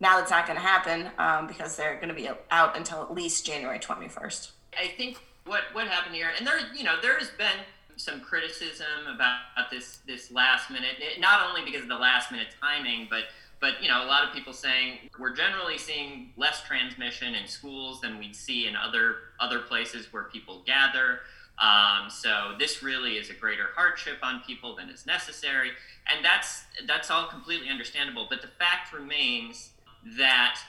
Now 0.01 0.19
that's 0.19 0.31
not 0.31 0.47
going 0.47 0.57
to 0.57 0.65
happen 0.65 1.11
um, 1.19 1.49
because 1.49 1.77
they're 1.77 1.97
going 1.97 2.09
to 2.09 2.15
be 2.15 2.31
out 2.51 2.77
until 2.77 3.03
at 3.03 3.13
least 3.13 3.45
January 3.45 3.81
21st. 3.81 4.53
I 4.79 4.89
think 4.97 5.19
what 5.45 5.63
what 5.73 5.89
happened 5.89 6.15
here. 6.15 6.31
And 6.39 6.47
there, 6.47 6.61
you 6.75 6.85
know, 6.85 6.95
there 7.03 7.19
has 7.19 7.31
been 7.31 7.59
some 7.99 8.21
criticism 8.21 9.07
about 9.13 9.41
this 9.71 9.99
this 10.07 10.31
last 10.31 10.71
minute, 10.71 10.97
not 11.19 11.47
only 11.49 11.65
because 11.65 11.83
of 11.83 11.89
the 11.89 11.99
last 11.99 12.31
minute 12.31 12.49
timing, 12.61 13.09
but 13.11 13.25
but 13.61 13.83
you 13.83 13.89
know, 13.89 14.05
a 14.05 14.07
lot 14.07 14.25
of 14.27 14.33
people 14.33 14.53
saying 14.53 14.99
we're 15.19 15.35
generally 15.35 15.79
seeing 15.79 16.33
less 16.37 16.63
transmission 16.63 17.35
in 17.35 17.47
schools 17.47 18.01
than 18.01 18.19
we'd 18.19 18.37
see 18.37 18.67
in 18.67 18.77
other 18.77 19.17
other 19.41 19.61
places 19.61 20.13
where 20.13 20.25
people 20.25 20.63
gather. 20.65 21.21
Um, 21.61 22.09
so 22.09 22.55
this 22.57 22.85
really 22.85 23.17
is 23.17 23.31
a 23.31 23.35
greater 23.35 23.67
hardship 23.75 24.19
on 24.23 24.43
people 24.47 24.77
than 24.77 24.89
is 24.89 25.07
necessary, 25.07 25.71
and 26.09 26.25
that's 26.25 26.65
that's 26.87 27.11
all 27.11 27.27
completely 27.27 27.69
understandable. 27.69 28.29
But 28.31 28.43
the 28.43 28.49
fact 28.49 28.93
remains 28.93 29.71
that 30.17 30.61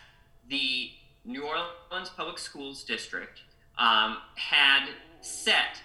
the 0.50 0.89
New 1.26 1.44
Orleans 1.44 2.10
Public 2.10 2.39
Schools 2.39 2.84
District 2.84 3.39
um, 3.78 4.18
had 4.36 4.89
set 5.22 5.76
it 5.76 5.82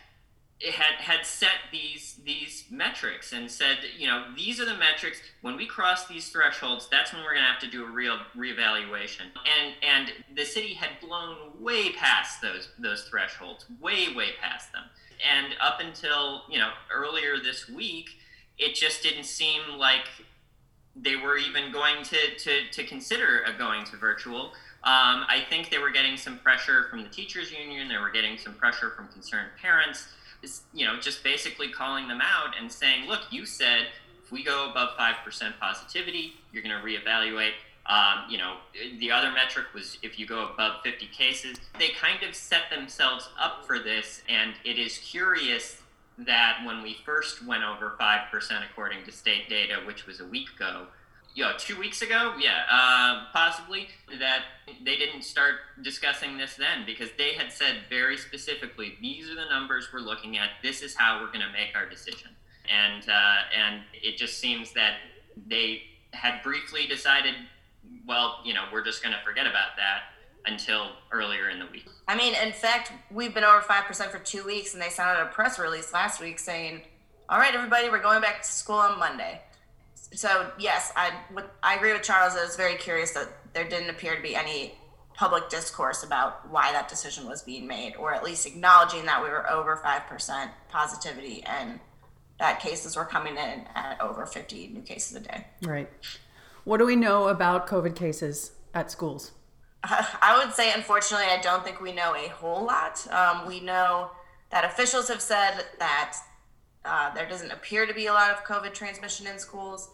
had 0.73 0.95
had 0.99 1.27
set 1.27 1.71
these 1.71 2.21
these 2.25 2.65
metrics 2.71 3.33
and 3.33 3.51
said, 3.51 3.79
you 3.99 4.07
know, 4.07 4.27
these 4.37 4.61
are 4.61 4.65
the 4.65 4.77
metrics. 4.77 5.21
When 5.43 5.57
we 5.57 5.67
cross 5.67 6.07
these 6.07 6.31
thresholds, 6.31 6.89
that's 6.91 7.13
when 7.13 7.23
we're 7.23 7.35
going 7.35 7.45
to 7.45 7.51
have 7.51 7.61
to 7.61 7.71
do 7.71 7.85
a 7.85 7.91
real 7.91 8.19
reevaluation. 8.37 9.27
And 9.61 9.75
and 9.83 10.13
the 10.35 10.45
city 10.45 10.75
had 10.75 10.91
blown 11.01 11.37
way 11.61 11.93
past 11.93 12.41
those 12.41 12.69
those 12.79 13.05
thresholds, 13.05 13.67
way 13.81 14.15
way 14.15 14.31
past 14.41 14.73
them. 14.73 14.85
And 15.31 15.55
up 15.61 15.81
until 15.81 16.43
you 16.51 16.59
know 16.59 16.71
earlier 16.93 17.39
this 17.39 17.69
week, 17.69 18.11
it 18.59 18.75
just 18.75 19.03
didn't 19.03 19.25
seem 19.25 19.61
like 19.77 20.07
they 20.97 21.17
were 21.17 21.37
even 21.37 21.73
going 21.73 22.05
to 22.05 22.17
to, 22.39 22.71
to 22.71 22.85
consider 22.85 23.43
a 23.43 23.57
going 23.57 23.85
to 23.87 23.97
virtual. 23.97 24.53
Um, 24.85 25.25
I 25.29 25.43
think 25.49 25.71
they 25.71 25.79
were 25.79 25.91
getting 25.91 26.19
some 26.19 26.39
pressure 26.39 26.89
from 26.91 27.03
the 27.03 27.09
teachers 27.09 27.51
union. 27.51 27.89
They 27.89 27.97
were 27.97 28.11
getting 28.11 28.37
some 28.37 28.55
pressure 28.55 28.91
from 28.91 29.09
concerned 29.09 29.49
parents 29.61 30.09
is 30.45 30.63
you 30.73 30.87
know 30.87 30.99
just 31.01 31.25
basically 31.25 31.69
calling 31.69 32.07
them 32.07 32.21
out 32.23 32.55
and 32.61 32.71
saying, 32.71 33.09
look, 33.09 33.23
you 33.31 33.47
said 33.47 33.87
if 34.23 34.31
we 34.31 34.45
go 34.45 34.71
above 34.71 34.91
five 34.97 35.17
percent 35.25 35.55
positivity, 35.59 36.35
you're 36.53 36.63
going 36.63 36.79
to 36.79 36.87
reevaluate. 36.87 37.53
Um, 37.87 38.31
you 38.31 38.39
know, 38.39 38.57
the 38.99 39.11
other 39.11 39.31
metric 39.31 39.67
was 39.75 39.99
if 40.03 40.19
you 40.19 40.27
go 40.27 40.49
above 40.49 40.81
50 40.83 41.07
cases. 41.09 41.59
They 41.79 41.89
kind 41.89 42.23
of 42.23 42.35
set 42.35 42.71
themselves 42.71 43.29
up 43.39 43.67
for 43.67 43.79
this, 43.79 44.23
and 44.27 44.55
it 44.65 44.79
is 44.79 44.97
curious 44.99 45.83
that 46.17 46.63
when 46.65 46.83
we 46.83 46.97
first 47.05 47.45
went 47.45 47.63
over 47.63 47.95
5% 48.01 48.71
according 48.71 49.05
to 49.05 49.13
state 49.13 49.51
data, 49.51 49.81
which 49.87 50.07
was 50.07 50.21
a 50.21 50.25
week 50.25 50.49
ago, 50.57 50.87
you 51.35 51.43
know, 51.43 51.53
two 51.59 51.77
weeks 51.79 52.01
ago, 52.01 52.35
yeah, 52.39 52.63
uh, 52.71 53.25
possibly 53.33 53.89
that 54.21 54.45
they 54.85 54.97
didn't 54.97 55.23
start 55.23 55.55
discussing 55.83 56.39
this 56.39 56.55
then 56.55 56.87
because 56.87 57.11
they 57.19 57.35
had 57.35 57.53
said 57.53 57.79
very 57.91 58.17
specifically, 58.17 58.97
these 59.01 59.29
are 59.29 59.35
the 59.35 59.45
numbers 59.51 59.89
we're 59.93 59.99
looking 59.99 60.39
at. 60.39 60.51
This 60.63 60.81
is 60.81 60.95
how 60.95 61.21
we're 61.21 61.33
going 61.33 61.41
to 61.41 61.53
make 61.53 61.75
our 61.75 61.89
decision. 61.89 62.31
And 62.71 63.09
uh, 63.09 63.37
and 63.55 63.83
it 63.93 64.17
just 64.17 64.39
seems 64.39 64.73
that 64.73 64.95
they 65.49 65.83
had 66.13 66.43
briefly 66.43 66.87
decided, 66.87 67.35
well, 68.07 68.39
you 68.45 68.55
know, 68.55 68.65
we're 68.73 68.85
just 68.85 69.03
going 69.03 69.15
to 69.15 69.23
forget 69.25 69.47
about 69.47 69.77
that 69.77 70.03
until 70.47 70.93
earlier 71.11 71.51
in 71.51 71.59
the 71.59 71.67
week. 71.67 71.87
I 72.07 72.17
mean, 72.17 72.35
in 72.43 72.53
fact, 72.53 72.93
we've 73.11 73.35
been 73.35 73.45
over 73.45 73.61
five 73.61 73.85
percent 73.85 74.13
for 74.13 74.19
two 74.19 74.45
weeks, 74.45 74.73
and 74.73 74.81
they 74.81 74.89
sent 74.89 75.09
out 75.09 75.27
a 75.27 75.31
press 75.31 75.59
release 75.59 75.93
last 75.93 76.21
week 76.21 76.39
saying, 76.39 76.83
"All 77.29 77.39
right, 77.39 77.55
everybody, 77.55 77.91
we're 77.91 77.99
going 77.99 78.23
back 78.23 78.43
to 78.43 78.49
school 78.49 78.77
on 78.77 79.01
Monday." 79.01 79.41
So 80.13 80.51
yes, 80.59 80.93
I 80.97 81.13
I 81.63 81.75
agree 81.77 81.93
with 81.93 82.03
Charles. 82.03 82.37
I 82.37 82.45
was 82.45 82.57
very 82.57 82.77
curious 82.77 83.13
that 83.13 83.29
there 83.53 83.69
didn't 83.69 83.91
appear 83.91 84.17
to 84.17 84.23
be 84.23 84.35
any 84.35 84.75
public 85.15 85.49
discourse 85.49 86.03
about 86.03 86.51
why 86.51 86.73
that 86.73 86.89
decision 86.89 87.27
was 87.27 87.43
being 87.43 87.67
made, 87.67 87.95
or 87.97 88.13
at 88.13 88.25
least 88.25 88.47
acknowledging 88.47 89.07
that 89.07 89.23
we 89.23 89.29
were 89.29 89.49
over 89.51 89.77
five 89.77 90.07
percent 90.07 90.51
positivity 90.69 91.43
and 91.45 91.81
that 92.39 92.61
cases 92.61 92.97
were 92.97 93.05
coming 93.05 93.37
in 93.37 93.65
at 93.75 94.01
over 94.01 94.27
50 94.27 94.69
new 94.69 94.83
cases 94.83 95.17
a 95.17 95.21
day. 95.21 95.47
Right. 95.63 95.89
What 96.65 96.79
do 96.79 96.87
we 96.87 96.97
know 96.97 97.29
about 97.29 97.69
COVID 97.69 97.95
cases 97.95 98.53
at 98.73 98.91
schools? 98.91 99.33
I 99.85 100.43
would 100.43 100.55
say, 100.55 100.73
unfortunately, 100.73 101.27
I 101.27 101.41
don't 101.41 101.65
think 101.65 101.81
we 101.81 101.93
know 101.93 102.15
a 102.15 102.29
whole 102.29 102.65
lot. 102.65 103.07
Um, 103.11 103.47
we 103.47 103.61
know 103.61 104.11
that 104.51 104.65
officials 104.65 105.09
have 105.09 105.21
said 105.21 105.65
that 105.79 106.17
uh, 106.85 107.13
there 107.15 107.29
doesn't 107.29 107.51
appear 107.51 107.87
to 107.87 107.95
be 107.95 108.07
a 108.07 108.13
lot 108.13 108.31
of 108.31 108.45
COVID 108.45 108.75
transmission 108.75 109.27
in 109.27 109.39
schools. 109.39 109.91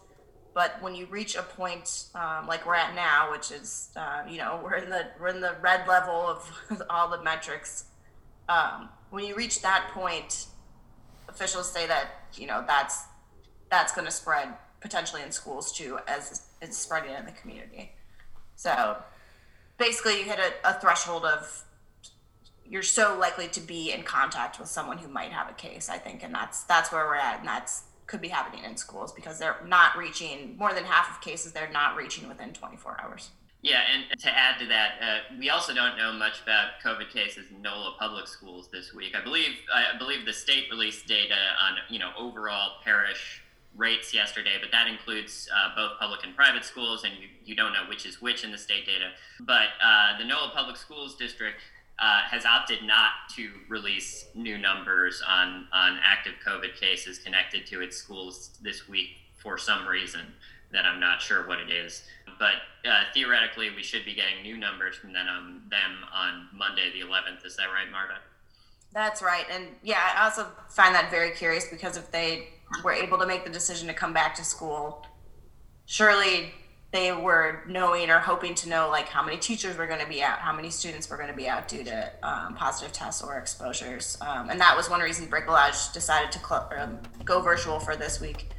But 0.53 0.81
when 0.81 0.95
you 0.95 1.05
reach 1.05 1.35
a 1.35 1.43
point 1.43 2.07
um, 2.13 2.45
like 2.47 2.65
we're 2.65 2.75
at 2.75 2.93
now, 2.93 3.31
which 3.31 3.51
is 3.51 3.89
uh, 3.95 4.23
you 4.27 4.37
know 4.37 4.59
we're 4.63 4.75
in 4.75 4.89
the 4.89 5.07
we're 5.19 5.29
in 5.29 5.41
the 5.41 5.55
red 5.61 5.87
level 5.87 6.13
of 6.13 6.83
all 6.89 7.09
the 7.09 7.21
metrics. 7.23 7.85
Um, 8.49 8.89
when 9.11 9.23
you 9.23 9.35
reach 9.35 9.61
that 9.61 9.89
point, 9.93 10.47
officials 11.29 11.71
say 11.71 11.87
that 11.87 12.07
you 12.33 12.47
know 12.47 12.63
that's 12.67 13.03
that's 13.69 13.93
going 13.93 14.05
to 14.05 14.11
spread 14.11 14.49
potentially 14.81 15.21
in 15.21 15.31
schools 15.31 15.71
too 15.71 15.99
as 16.07 16.47
it's 16.61 16.77
spreading 16.77 17.13
in 17.13 17.25
the 17.25 17.31
community. 17.31 17.91
So 18.55 18.97
basically, 19.77 20.19
you 20.19 20.25
hit 20.25 20.39
a, 20.39 20.69
a 20.69 20.79
threshold 20.79 21.23
of 21.23 21.63
you're 22.71 22.81
so 22.81 23.17
likely 23.19 23.49
to 23.49 23.59
be 23.59 23.91
in 23.91 24.01
contact 24.01 24.57
with 24.57 24.69
someone 24.69 24.97
who 24.97 25.09
might 25.09 25.31
have 25.31 25.49
a 25.49 25.53
case. 25.53 25.89
I 25.89 25.97
think, 25.97 26.23
and 26.23 26.33
that's 26.33 26.63
that's 26.63 26.91
where 26.91 27.05
we're 27.05 27.15
at, 27.15 27.39
and 27.39 27.47
that's 27.47 27.83
could 28.07 28.21
be 28.21 28.27
happening 28.27 28.63
in 28.65 28.75
schools 28.75 29.13
because 29.13 29.39
they're 29.39 29.57
not 29.65 29.97
reaching 29.97 30.57
more 30.57 30.73
than 30.73 30.83
half 30.83 31.09
of 31.09 31.21
cases 31.21 31.53
they're 31.53 31.71
not 31.71 31.95
reaching 31.95 32.27
within 32.27 32.51
24 32.51 32.99
hours 33.01 33.29
yeah 33.61 33.83
and 33.93 34.19
to 34.19 34.29
add 34.29 34.59
to 34.59 34.65
that 34.65 34.91
uh, 35.01 35.35
we 35.39 35.49
also 35.49 35.73
don't 35.73 35.95
know 35.97 36.11
much 36.11 36.41
about 36.43 36.71
covid 36.83 37.09
cases 37.09 37.45
in 37.49 37.61
nola 37.61 37.95
public 37.97 38.27
schools 38.27 38.67
this 38.69 38.93
week 38.93 39.15
i 39.15 39.23
believe 39.23 39.51
i 39.73 39.97
believe 39.97 40.25
the 40.25 40.33
state 40.33 40.65
released 40.69 41.07
data 41.07 41.37
on 41.65 41.77
you 41.89 41.99
know 41.99 42.09
overall 42.19 42.71
parish 42.83 43.41
rates 43.77 44.13
yesterday 44.13 44.57
but 44.59 44.69
that 44.73 44.87
includes 44.87 45.47
uh, 45.55 45.73
both 45.73 45.97
public 45.97 46.19
and 46.25 46.35
private 46.35 46.65
schools 46.65 47.05
and 47.05 47.13
you, 47.13 47.29
you 47.45 47.55
don't 47.55 47.71
know 47.71 47.85
which 47.87 48.05
is 48.05 48.21
which 48.21 48.43
in 48.43 48.51
the 48.51 48.57
state 48.57 48.85
data 48.85 49.11
but 49.39 49.69
uh, 49.81 50.17
the 50.17 50.25
nola 50.25 50.51
public 50.53 50.75
schools 50.75 51.15
district 51.15 51.61
uh, 52.01 52.21
has 52.29 52.45
opted 52.45 52.79
not 52.83 53.11
to 53.35 53.51
release 53.69 54.25
new 54.33 54.57
numbers 54.57 55.21
on, 55.27 55.67
on 55.71 55.99
active 56.03 56.33
COVID 56.45 56.79
cases 56.79 57.19
connected 57.19 57.65
to 57.67 57.81
its 57.81 57.95
schools 57.95 58.57
this 58.61 58.89
week 58.89 59.09
for 59.37 59.57
some 59.57 59.87
reason 59.87 60.21
that 60.71 60.85
I'm 60.85 60.99
not 60.99 61.21
sure 61.21 61.47
what 61.47 61.59
it 61.59 61.69
is. 61.69 62.03
But 62.39 62.89
uh, 62.89 63.03
theoretically, 63.13 63.69
we 63.75 63.83
should 63.83 64.03
be 64.03 64.15
getting 64.15 64.41
new 64.41 64.57
numbers 64.57 64.95
from 64.95 65.13
them, 65.13 65.27
um, 65.27 65.61
them 65.69 65.91
on 66.11 66.47
Monday, 66.53 66.91
the 66.91 67.05
11th. 67.05 67.45
Is 67.45 67.55
that 67.57 67.65
right, 67.65 67.89
Marta? 67.91 68.15
That's 68.93 69.21
right. 69.21 69.45
And 69.51 69.67
yeah, 69.83 69.99
I 70.17 70.23
also 70.23 70.47
find 70.69 70.95
that 70.95 71.11
very 71.11 71.31
curious 71.31 71.67
because 71.67 71.97
if 71.97 72.11
they 72.11 72.47
were 72.83 72.93
able 72.93 73.19
to 73.19 73.27
make 73.27 73.43
the 73.43 73.51
decision 73.51 73.87
to 73.89 73.93
come 73.93 74.11
back 74.11 74.33
to 74.35 74.43
school, 74.43 75.05
surely 75.85 76.53
they 76.91 77.13
were 77.13 77.63
knowing 77.67 78.09
or 78.09 78.19
hoping 78.19 78.53
to 78.53 78.69
know 78.69 78.89
like 78.89 79.07
how 79.07 79.23
many 79.23 79.37
teachers 79.37 79.77
were 79.77 79.87
going 79.87 80.01
to 80.01 80.07
be 80.07 80.21
out, 80.21 80.39
how 80.39 80.53
many 80.53 80.69
students 80.69 81.09
were 81.09 81.15
going 81.15 81.29
to 81.29 81.35
be 81.35 81.47
out 81.47 81.67
due 81.67 81.83
to 81.85 82.11
um, 82.21 82.53
positive 82.55 82.91
tests 82.91 83.21
or 83.21 83.37
exposures. 83.37 84.17
Um, 84.21 84.49
and 84.49 84.59
that 84.59 84.75
was 84.75 84.89
one 84.89 84.99
reason 84.99 85.27
Bricolage 85.27 85.93
decided 85.93 86.31
to 86.33 86.39
cl- 86.39 86.69
um, 86.77 86.99
go 87.23 87.41
virtual 87.41 87.79
for 87.79 87.95
this 87.95 88.19
week 88.19 88.49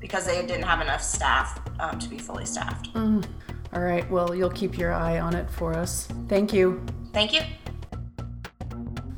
because 0.00 0.26
they 0.26 0.44
didn't 0.46 0.64
have 0.64 0.80
enough 0.80 1.02
staff 1.02 1.60
um, 1.80 1.98
to 1.98 2.08
be 2.08 2.18
fully 2.18 2.44
staffed. 2.44 2.92
Mm. 2.92 3.24
All 3.72 3.82
right. 3.82 4.08
Well, 4.10 4.34
you'll 4.34 4.50
keep 4.50 4.76
your 4.76 4.92
eye 4.92 5.18
on 5.18 5.34
it 5.34 5.50
for 5.50 5.74
us. 5.74 6.08
Thank 6.28 6.52
you. 6.52 6.84
Thank 7.12 7.32
you. 7.32 7.40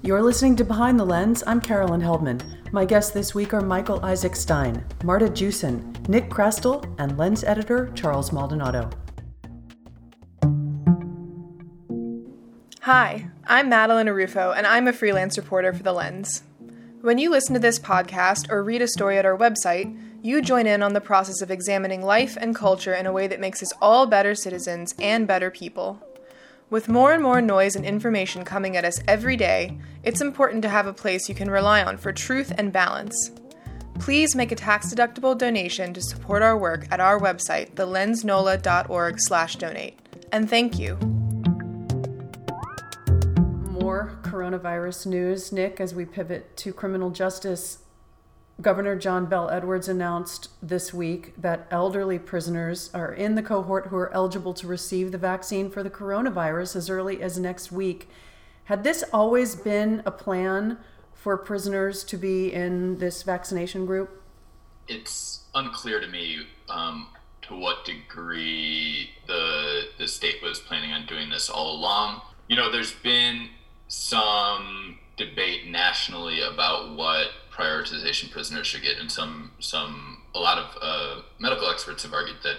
You're 0.03 0.23
listening 0.23 0.57
to 0.57 0.65
Behind 0.65 0.99
the 0.99 1.05
Lens. 1.05 1.43
I'm 1.47 1.61
Carolyn 1.61 2.01
Heldman. 2.01 2.41
My 2.73 2.85
guests 2.85 3.11
this 3.11 3.35
week 3.35 3.53
are 3.53 3.61
Michael 3.61 4.03
Isaac 4.05 4.35
Stein, 4.35 4.85
Marta 5.05 5.29
Jewson, 5.29 5.90
Nick 6.11 6.29
Chrastil, 6.29 6.93
and 6.99 7.17
lens 7.17 7.45
editor 7.45 7.89
Charles 7.95 8.33
Maldonado. 8.33 8.91
Hi, 12.81 13.29
I'm 13.47 13.69
Madeline 13.69 14.09
Arufo, 14.09 14.53
and 14.57 14.67
I'm 14.67 14.89
a 14.89 14.93
freelance 14.93 15.39
reporter 15.39 15.73
for 15.73 15.85
The 15.85 15.93
Lens. 15.93 16.43
When 17.01 17.19
you 17.19 17.31
listen 17.31 17.55
to 17.55 17.61
this 17.61 17.79
podcast 17.79 18.51
or 18.51 18.65
read 18.65 18.83
a 18.83 18.89
story 18.89 19.19
at 19.19 19.25
our 19.25 19.39
website, 19.39 19.97
you 20.21 20.43
join 20.43 20.67
in 20.67 20.83
on 20.83 20.95
the 20.95 21.01
process 21.01 21.43
of 21.43 21.51
examining 21.53 22.03
life 22.03 22.37
and 22.41 22.57
culture 22.57 22.93
in 22.93 23.07
a 23.07 23.13
way 23.13 23.29
that 23.29 23.39
makes 23.39 23.63
us 23.63 23.73
all 23.81 24.09
better 24.09 24.35
citizens 24.35 24.97
and 24.99 25.29
better 25.29 25.49
people. 25.49 26.03
With 26.71 26.89
more 26.89 27.13
and 27.13 27.23
more 27.23 27.41
noise 27.41 27.77
and 27.77 27.85
information 27.85 28.45
coming 28.45 28.77
at 28.77 28.85
us 28.85 29.01
every 29.07 29.37
day, 29.37 29.79
it's 30.03 30.21
important 30.21 30.63
to 30.63 30.71
have 30.71 30.89
a 30.89 30.93
place 30.93 31.29
you 31.29 31.37
can 31.37 31.53
rely 31.53 31.85
on 31.85 31.99
for 31.99 32.13
truth 32.13 32.53
and 32.59 32.73
balance. 32.73 33.31
Please 34.01 34.35
make 34.35 34.51
a 34.51 34.57
tax-deductible 34.57 35.37
donation 35.37 35.93
to 35.93 36.01
support 36.01 36.41
our 36.43 36.57
work 36.57 36.87
at 36.91 37.01
our 37.01 37.21
website, 37.21 37.75
thelensnola.org/donate. 37.75 39.99
And 40.33 40.49
thank 40.49 40.79
you. 40.79 40.97
More 43.71 44.19
coronavirus 44.23 45.05
news, 45.07 45.53
Nick, 45.53 45.81
as 45.81 45.95
we 45.95 46.07
pivot 46.07 46.57
to 46.57 46.73
criminal 46.73 47.11
justice. 47.11 47.81
Governor 48.63 48.97
John 48.97 49.27
Bel 49.27 49.51
Edwards 49.51 49.89
announced 49.89 50.49
this 50.63 50.95
week 50.95 51.35
that 51.37 51.67
elderly 51.71 52.19
prisoners 52.19 52.89
are 52.95 53.13
in 53.13 53.35
the 53.35 53.43
cohort 53.43 53.89
who 53.89 53.97
are 53.97 54.11
eligible 54.15 54.55
to 54.55 54.67
receive 54.67 55.13
the 55.13 55.19
vaccine 55.19 55.69
for 55.71 55.83
the 55.83 55.91
coronavirus 55.91 56.75
as 56.77 56.89
early 56.89 57.21
as 57.23 57.39
next 57.39 57.71
week. 57.71 58.09
Had 58.65 58.83
this 58.83 59.05
always 59.13 59.57
been 59.57 60.03
a 60.07 60.11
plan 60.11 60.79
for 61.21 61.37
prisoners 61.37 62.03
to 62.05 62.17
be 62.17 62.53
in 62.53 62.99
this 62.99 63.23
vaccination 63.23 63.85
group? 63.85 64.23
It's 64.89 65.45
unclear 65.55 66.01
to 66.01 66.09
me 66.09 66.47
um, 66.69 67.09
to 67.43 67.57
what 67.57 67.85
degree 67.85 69.11
the 69.27 69.83
the 69.99 70.09
state 70.09 70.43
was 70.43 70.59
planning 70.59 70.93
on 70.93 71.07
doing 71.07 71.31
this 71.31 71.51
all 71.51 71.77
along. 71.77 72.23
You 72.49 72.57
know, 72.57 72.73
there's 72.73 72.93
been 72.93 73.51
some 73.89 74.99
debate 75.17 75.67
nationally 75.69 76.41
about 76.41 76.97
what 76.97 77.29
prioritization 77.53 78.31
prisoners 78.31 78.67
should 78.67 78.83
get, 78.83 78.97
and 78.99 79.13
some 79.13 79.53
some 79.61 80.23
a 80.35 80.39
lot 80.39 80.59
of 80.59 80.79
uh, 80.81 81.23
medical 81.39 81.69
experts 81.69 82.03
have 82.03 82.15
argued 82.15 82.39
that 82.45 82.57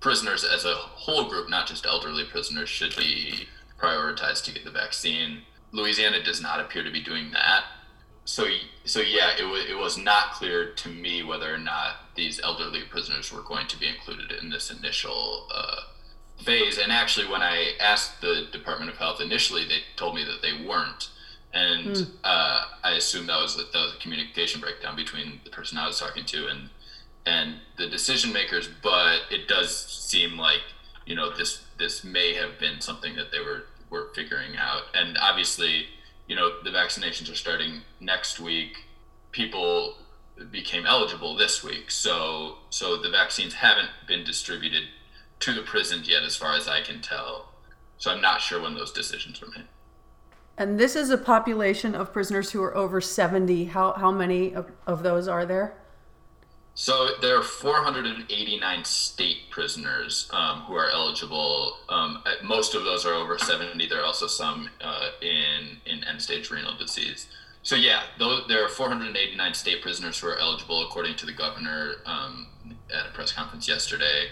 prisoners 0.00 0.44
as 0.44 0.64
a 0.64 0.74
whole 0.74 1.28
group, 1.28 1.50
not 1.50 1.66
just 1.66 1.84
elderly 1.84 2.24
prisoners, 2.24 2.68
should 2.68 2.94
be 2.96 3.48
prioritized 3.80 4.44
to 4.44 4.52
get 4.52 4.64
the 4.64 4.70
vaccine. 4.70 5.42
Louisiana 5.72 6.22
does 6.22 6.40
not 6.40 6.60
appear 6.60 6.84
to 6.84 6.90
be 6.90 7.02
doing 7.02 7.32
that. 7.32 7.64
So, 8.24 8.46
so 8.84 9.00
yeah, 9.00 9.32
it 9.38 9.44
was 9.44 9.64
it 9.68 9.76
was 9.76 9.98
not 9.98 10.32
clear 10.32 10.72
to 10.72 10.88
me 10.88 11.22
whether 11.22 11.52
or 11.52 11.58
not 11.58 11.96
these 12.14 12.40
elderly 12.40 12.82
prisoners 12.88 13.32
were 13.32 13.42
going 13.42 13.66
to 13.68 13.78
be 13.78 13.86
included 13.86 14.32
in 14.32 14.50
this 14.50 14.70
initial 14.70 15.46
uh, 15.54 15.76
phase. 16.42 16.78
And 16.78 16.90
actually, 16.90 17.28
when 17.28 17.42
I 17.42 17.72
asked 17.80 18.20
the 18.20 18.46
Department 18.50 18.90
of 18.90 18.96
Health 18.96 19.20
initially, 19.20 19.64
they 19.64 19.80
told 19.96 20.14
me 20.14 20.24
that 20.24 20.40
they 20.42 20.66
weren't. 20.66 21.10
And 21.52 21.96
mm. 21.96 22.10
uh, 22.24 22.64
I 22.82 22.92
assumed 22.92 23.28
that 23.28 23.40
was, 23.40 23.56
that 23.56 23.72
was 23.72 23.94
a 23.94 24.02
communication 24.02 24.60
breakdown 24.60 24.96
between 24.96 25.40
the 25.44 25.50
person 25.50 25.78
I 25.78 25.86
was 25.86 26.00
talking 26.00 26.24
to 26.24 26.48
and 26.48 26.70
and 27.26 27.54
the 27.78 27.88
decision 27.88 28.32
makers. 28.32 28.68
But 28.82 29.20
it 29.30 29.48
does 29.48 29.86
seem 29.86 30.38
like 30.38 30.62
you 31.06 31.14
know 31.14 31.34
this 31.36 31.62
this 31.78 32.04
may 32.04 32.34
have 32.34 32.58
been 32.58 32.80
something 32.80 33.14
that 33.16 33.30
they 33.30 33.40
were 33.40 33.66
were 33.90 34.08
figuring 34.14 34.56
out. 34.56 34.82
And 34.94 35.16
obviously, 35.18 35.86
you 36.26 36.36
know, 36.36 36.62
the 36.62 36.70
vaccinations 36.70 37.30
are 37.30 37.36
starting 37.36 37.82
next 38.00 38.40
week. 38.40 38.84
People 39.32 39.96
became 40.50 40.86
eligible 40.86 41.36
this 41.36 41.62
week, 41.62 41.90
so 41.90 42.58
so 42.70 42.96
the 42.96 43.10
vaccines 43.10 43.54
haven't 43.54 43.90
been 44.06 44.24
distributed 44.24 44.84
to 45.40 45.52
the 45.52 45.62
prisons 45.62 46.08
yet, 46.08 46.22
as 46.22 46.36
far 46.36 46.56
as 46.56 46.66
I 46.66 46.80
can 46.80 47.00
tell. 47.00 47.52
So 47.98 48.10
I'm 48.10 48.20
not 48.20 48.40
sure 48.40 48.60
when 48.60 48.74
those 48.74 48.92
decisions 48.92 49.40
were 49.40 49.48
made. 49.48 49.66
And 50.56 50.78
this 50.78 50.94
is 50.94 51.10
a 51.10 51.18
population 51.18 51.94
of 51.94 52.12
prisoners 52.12 52.52
who 52.52 52.62
are 52.62 52.76
over 52.76 53.00
70. 53.00 53.66
How, 53.66 53.92
how 53.92 54.10
many 54.10 54.54
of, 54.54 54.70
of 54.86 55.02
those 55.02 55.26
are 55.26 55.44
there? 55.44 55.74
So 56.76 57.10
there 57.20 57.38
are 57.38 57.42
489 57.42 58.84
state 58.84 59.48
prisoners 59.50 60.28
um, 60.32 60.62
who 60.62 60.74
are 60.74 60.90
eligible. 60.90 61.76
Um, 61.88 62.22
most 62.42 62.74
of 62.74 62.82
those 62.82 63.06
are 63.06 63.14
over 63.14 63.38
70. 63.38 63.86
There 63.86 64.00
are 64.00 64.04
also 64.04 64.26
some 64.26 64.68
uh, 64.82 65.10
in 65.22 65.78
in 65.86 66.02
end-stage 66.04 66.50
renal 66.50 66.76
disease. 66.76 67.28
So 67.62 67.76
yeah, 67.76 68.02
there 68.18 68.64
are 68.64 68.68
489 68.68 69.54
state 69.54 69.82
prisoners 69.82 70.18
who 70.18 70.28
are 70.28 70.38
eligible, 70.38 70.84
according 70.84 71.14
to 71.16 71.26
the 71.26 71.32
governor 71.32 71.94
um, 72.06 72.48
at 72.92 73.06
a 73.06 73.10
press 73.12 73.30
conference 73.30 73.68
yesterday. 73.68 74.28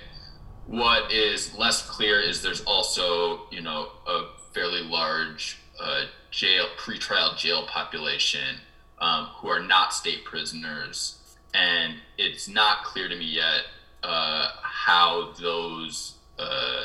What 0.67 1.13
is 1.13 1.57
less 1.57 1.89
clear 1.89 2.21
is 2.21 2.43
there's 2.43 2.63
also 2.63 3.43
you 3.53 3.63
know 3.63 3.91
a 4.07 4.25
fairly 4.53 4.83
large 4.83 5.61
uh, 5.81 6.07
jail 6.33 6.67
pretrial 6.77 7.37
jail 7.37 7.67
population 7.69 8.59
um, 8.99 9.27
who 9.37 9.49
are 9.49 9.61
not 9.61 9.95
state 9.95 10.25
prisoners 10.25 11.22
and 11.55 11.95
it's 12.19 12.49
not 12.49 12.85
clear 12.85 13.09
to 13.09 13.17
me 13.17 13.25
yet 13.25 13.62
uh, 14.03 14.49
how 14.62 15.33
those 15.41 16.17
uh, 16.38 16.85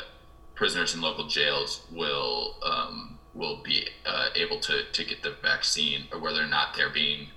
prisoners 0.54 0.94
in 0.94 1.00
local 1.00 1.26
jails 1.26 1.86
will 1.92 2.54
um, 2.64 3.18
will 3.34 3.62
be 3.62 3.86
uh, 4.04 4.28
able 4.34 4.58
to, 4.58 4.82
to 4.92 5.04
get 5.04 5.22
the 5.22 5.34
vaccine 5.42 6.04
or 6.12 6.18
whether 6.18 6.42
or 6.42 6.46
not 6.46 6.74
they're 6.76 6.90
being 6.90 7.28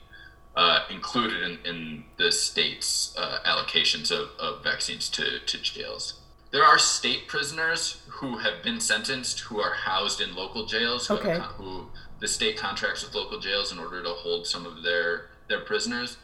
uh, 0.56 0.80
included 0.89 1.44
in, 1.44 1.58
in 1.65 2.04
the 2.17 2.32
state's 2.32 3.15
uh, 3.17 3.39
allocations 3.46 4.12
of, 4.12 4.30
of 4.39 4.63
vaccines 4.63 5.10
to, 5.10 5.39
to 5.46 5.62
jails. 5.62 6.20
There 6.52 6.63
are 6.63 6.78
state 6.78 7.28
prisoners 7.28 8.02
who 8.10 8.39
have 8.39 8.62
been 8.63 8.80
sentenced 8.80 9.39
who 9.41 9.62
are 9.62 9.74
housed 9.74 10.20
in 10.20 10.36
local 10.36 10.65
jails 10.65 11.08
who, 11.08 11.15
okay. 11.15 11.39
who 11.39 11.88
the 12.20 12.28
state 12.28 12.58
contracts 12.58 13.06
with 13.06 13.15
local 13.15 13.39
jails 13.39 13.72
in 13.72 13.80
order 13.80 14.04
to 14.04 14.10
hold 14.10 14.46
some 14.46 14.65
of 14.65 14.84
their 14.84 15.28
their 15.48 15.62
prisoners 15.62 16.17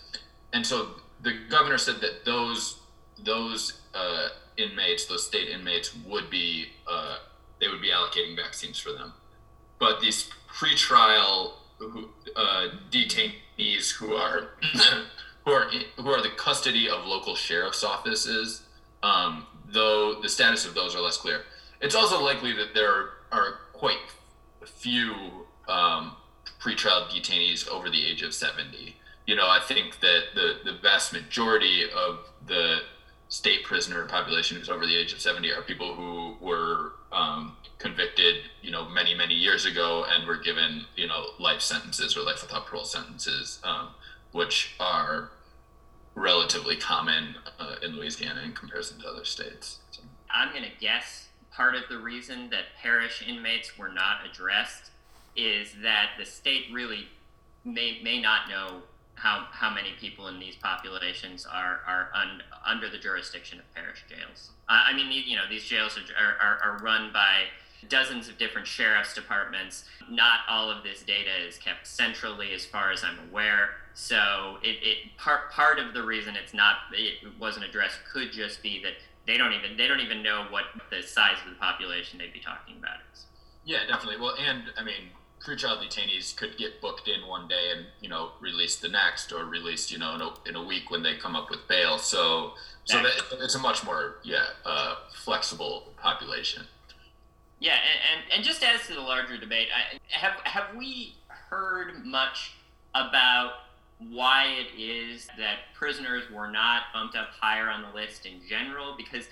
and 0.58 0.65
so 0.65 0.88
the 1.22 1.34
governor 1.52 1.78
said 1.78 2.02
that 2.02 2.26
those 2.26 2.80
those 3.24 3.82
uh, 3.93 4.30
inmates, 4.58 5.06
those 5.06 5.24
state 5.24 5.50
inmates, 5.50 5.96
would 6.08 6.32
be 6.32 6.70
uh, 6.89 7.17
they 7.62 7.67
would 7.67 7.80
be 7.80 7.91
allocating 7.91 8.36
vaccines 8.36 8.80
for 8.80 8.91
them. 8.91 9.13
But 9.78 10.02
these 10.02 10.32
pretrial 10.52 11.52
uh, 12.36 12.70
detainees 12.89 13.91
who 13.91 14.15
are 14.15 14.58
who 15.46 15.52
are 15.52 15.70
who 15.96 16.10
are 16.10 16.24
the 16.24 16.32
custody 16.36 16.89
of 16.89 17.06
local 17.06 17.36
sheriff's 17.36 17.84
offices, 17.84 18.63
um, 19.04 19.46
though 19.72 20.20
the 20.20 20.30
status 20.30 20.65
of 20.65 20.74
those 20.74 20.96
are 20.96 21.02
less 21.02 21.17
clear. 21.17 21.43
It's 21.82 21.93
also 21.93 22.20
likely 22.20 22.54
that 22.54 22.74
there 22.74 23.10
are 23.32 23.60
quite 23.74 24.00
a 24.63 24.65
few 24.65 25.13
um, 25.67 26.15
pretrial 26.60 27.08
detainees 27.10 27.67
over 27.67 27.91
the 27.91 28.04
age 28.04 28.24
of 28.24 28.34
70 28.34 28.96
you 29.28 29.36
know, 29.36 29.48
I 29.48 29.60
think 29.60 30.00
that 30.00 30.22
the, 30.34 30.60
the 30.63 30.78
vast 30.82 31.13
majority 31.13 31.84
of 31.96 32.20
the 32.48 32.80
state 33.28 33.66
prisoner 33.66 34.06
population 34.06 34.58
who's 34.58 34.70
over 34.70 34.86
the 34.86 34.96
age 34.96 35.12
of 35.12 35.20
70 35.20 35.52
are 35.52 35.62
people 35.62 35.94
who 35.94 36.38
were 36.40 36.94
um, 37.12 37.58
convicted, 37.78 38.38
you 38.62 38.72
know, 38.72 38.88
many, 38.88 39.13
many 39.13 39.34
years 39.34 39.66
ago 39.66 40.06
and 40.10 40.26
were 40.26 40.38
given, 40.38 40.86
you 40.96 41.08
know, 41.08 41.26
life 41.40 41.62
sentences 41.62 42.16
or 42.16 42.22
life 42.22 42.42
without 42.42 42.68
parole 42.68 42.86
sentences, 42.86 43.60
um, 43.66 43.90
which 44.32 44.76
are 44.80 45.30
relatively 46.16 46.78
common 46.78 47.36
uh, 47.60 47.76
in 47.84 47.98
Louisiana 47.98 48.42
in 48.44 48.54
comparison 48.54 49.00
to 49.02 49.08
other 49.10 49.26
states. 49.26 49.80
So. 49.92 50.04
I'm 50.34 50.52
going 50.52 50.63
to 50.63 50.80
guess 50.80 51.28
part 51.52 51.76
of 51.76 51.84
the 51.90 51.98
reason 51.98 52.50
that 52.52 52.63
parish 52.82 53.24
inmates 53.28 53.78
were 53.78 53.90
not 53.90 54.20
addressed 54.26 54.92
is 55.36 55.76
that 55.84 56.12
the 56.18 56.26
state 56.26 56.66
really 56.72 57.08
may, 57.66 58.00
may 58.02 58.22
not 58.22 58.50
know 58.50 58.82
how 59.17 59.47
how 59.51 59.73
many 59.73 59.89
people 59.99 60.27
in 60.27 60.39
these 60.39 60.56
populations 60.56 61.45
are 61.45 61.82
are 61.88 62.10
un, 62.13 62.41
under 62.65 62.89
the 62.89 62.97
jurisdiction 62.97 63.60
of 63.60 63.65
parish 63.73 64.03
jails. 64.08 64.51
I 64.69 64.93
mean, 64.93 65.12
you 65.12 65.36
know, 65.36 65.43
these 65.49 65.63
jails 65.63 65.97
are, 65.97 66.45
are, 66.45 66.60
are 66.62 66.77
run 66.80 67.12
by 67.13 67.43
dozens 67.88 68.27
of 68.27 68.38
different 68.38 68.67
sheriff's 68.67 69.13
departments. 69.13 69.86
Not 70.10 70.39
all 70.49 70.69
of 70.69 70.84
this 70.84 71.03
data 71.03 71.30
is 71.47 71.58
kept 71.58 71.88
centrally, 71.88 72.53
as 72.53 72.65
far 72.65 72.91
as 72.91 73.03
I'm 73.03 73.17
aware. 73.30 73.69
So, 73.93 74.58
it, 74.62 74.77
it 74.84 74.97
part 75.17 75.51
part 75.51 75.80
of 75.80 75.93
the 75.93 76.03
reason 76.03 76.36
it's 76.36 76.53
not 76.53 76.75
it 76.91 77.27
wasn't 77.39 77.65
addressed 77.65 77.99
could 78.12 78.32
just 78.32 78.62
be 78.62 78.84
that 78.84 78.93
they 79.25 79.38
don't 79.38 79.53
even 79.53 79.77
they 79.77 79.88
don't 79.88 80.01
even 80.01 80.21
know 80.21 80.45
what 80.49 80.65
the 80.91 81.01
size 81.01 81.38
of 81.45 81.53
the 81.53 81.60
population 81.60 82.19
they'd 82.19 82.34
be 82.34 82.39
talking 82.39 82.75
about 82.77 82.97
is. 83.13 83.25
Yeah, 83.65 83.80
definitely. 83.88 84.21
Well, 84.21 84.36
and 84.39 84.63
I 84.77 84.84
mean, 84.84 85.12
pretrial 85.43 85.78
detainees 85.78 86.36
could 86.36 86.58
get 86.58 86.82
booked 86.82 87.08
in 87.08 87.28
one 87.28 87.47
day 87.47 87.71
and 87.76 87.86
you 88.02 88.10
know 88.10 88.32
released 88.39 88.82
the 88.82 88.89
next 88.89 89.32
or 89.32 89.45
released 89.45 89.91
you 89.91 89.97
know 89.97 90.15
in 90.15 90.21
a, 90.21 90.50
in 90.50 90.56
a 90.56 90.63
week 90.63 90.89
when 90.89 91.04
they 91.04 91.15
come 91.15 91.36
up 91.36 91.50
with 91.50 91.67
bail. 91.67 91.97
So 91.97 92.54
so 92.86 93.02
that, 93.04 93.12
it's 93.41 93.56
a 93.56 93.60
much 93.60 93.84
more 93.84 94.15
yeah 94.23 94.45
uh, 94.65 94.95
flexible 95.13 95.93
population. 96.02 96.63
Yeah 97.60 97.73
and, 97.73 98.21
and, 98.23 98.34
and 98.36 98.43
just 98.43 98.63
as 98.63 98.86
to 98.88 98.93
the 98.93 99.02
larger 99.02 99.38
debate 99.38 99.67
I, 99.76 99.97
have 100.15 100.34
have 100.43 100.76
we 100.76 101.15
heard 101.28 102.06
much 102.06 102.54
about 102.93 103.54
why 104.10 104.45
it 104.45 104.80
is 104.80 105.28
that 105.38 105.73
prisoners 105.73 106.23
were 106.32 106.50
not 106.50 106.84
bumped 106.93 107.15
up 107.15 107.30
higher 107.39 107.69
on 107.69 107.82
the 107.82 107.89
list 107.95 108.26
in 108.26 108.41
general? 108.47 108.95
Because 108.95 109.26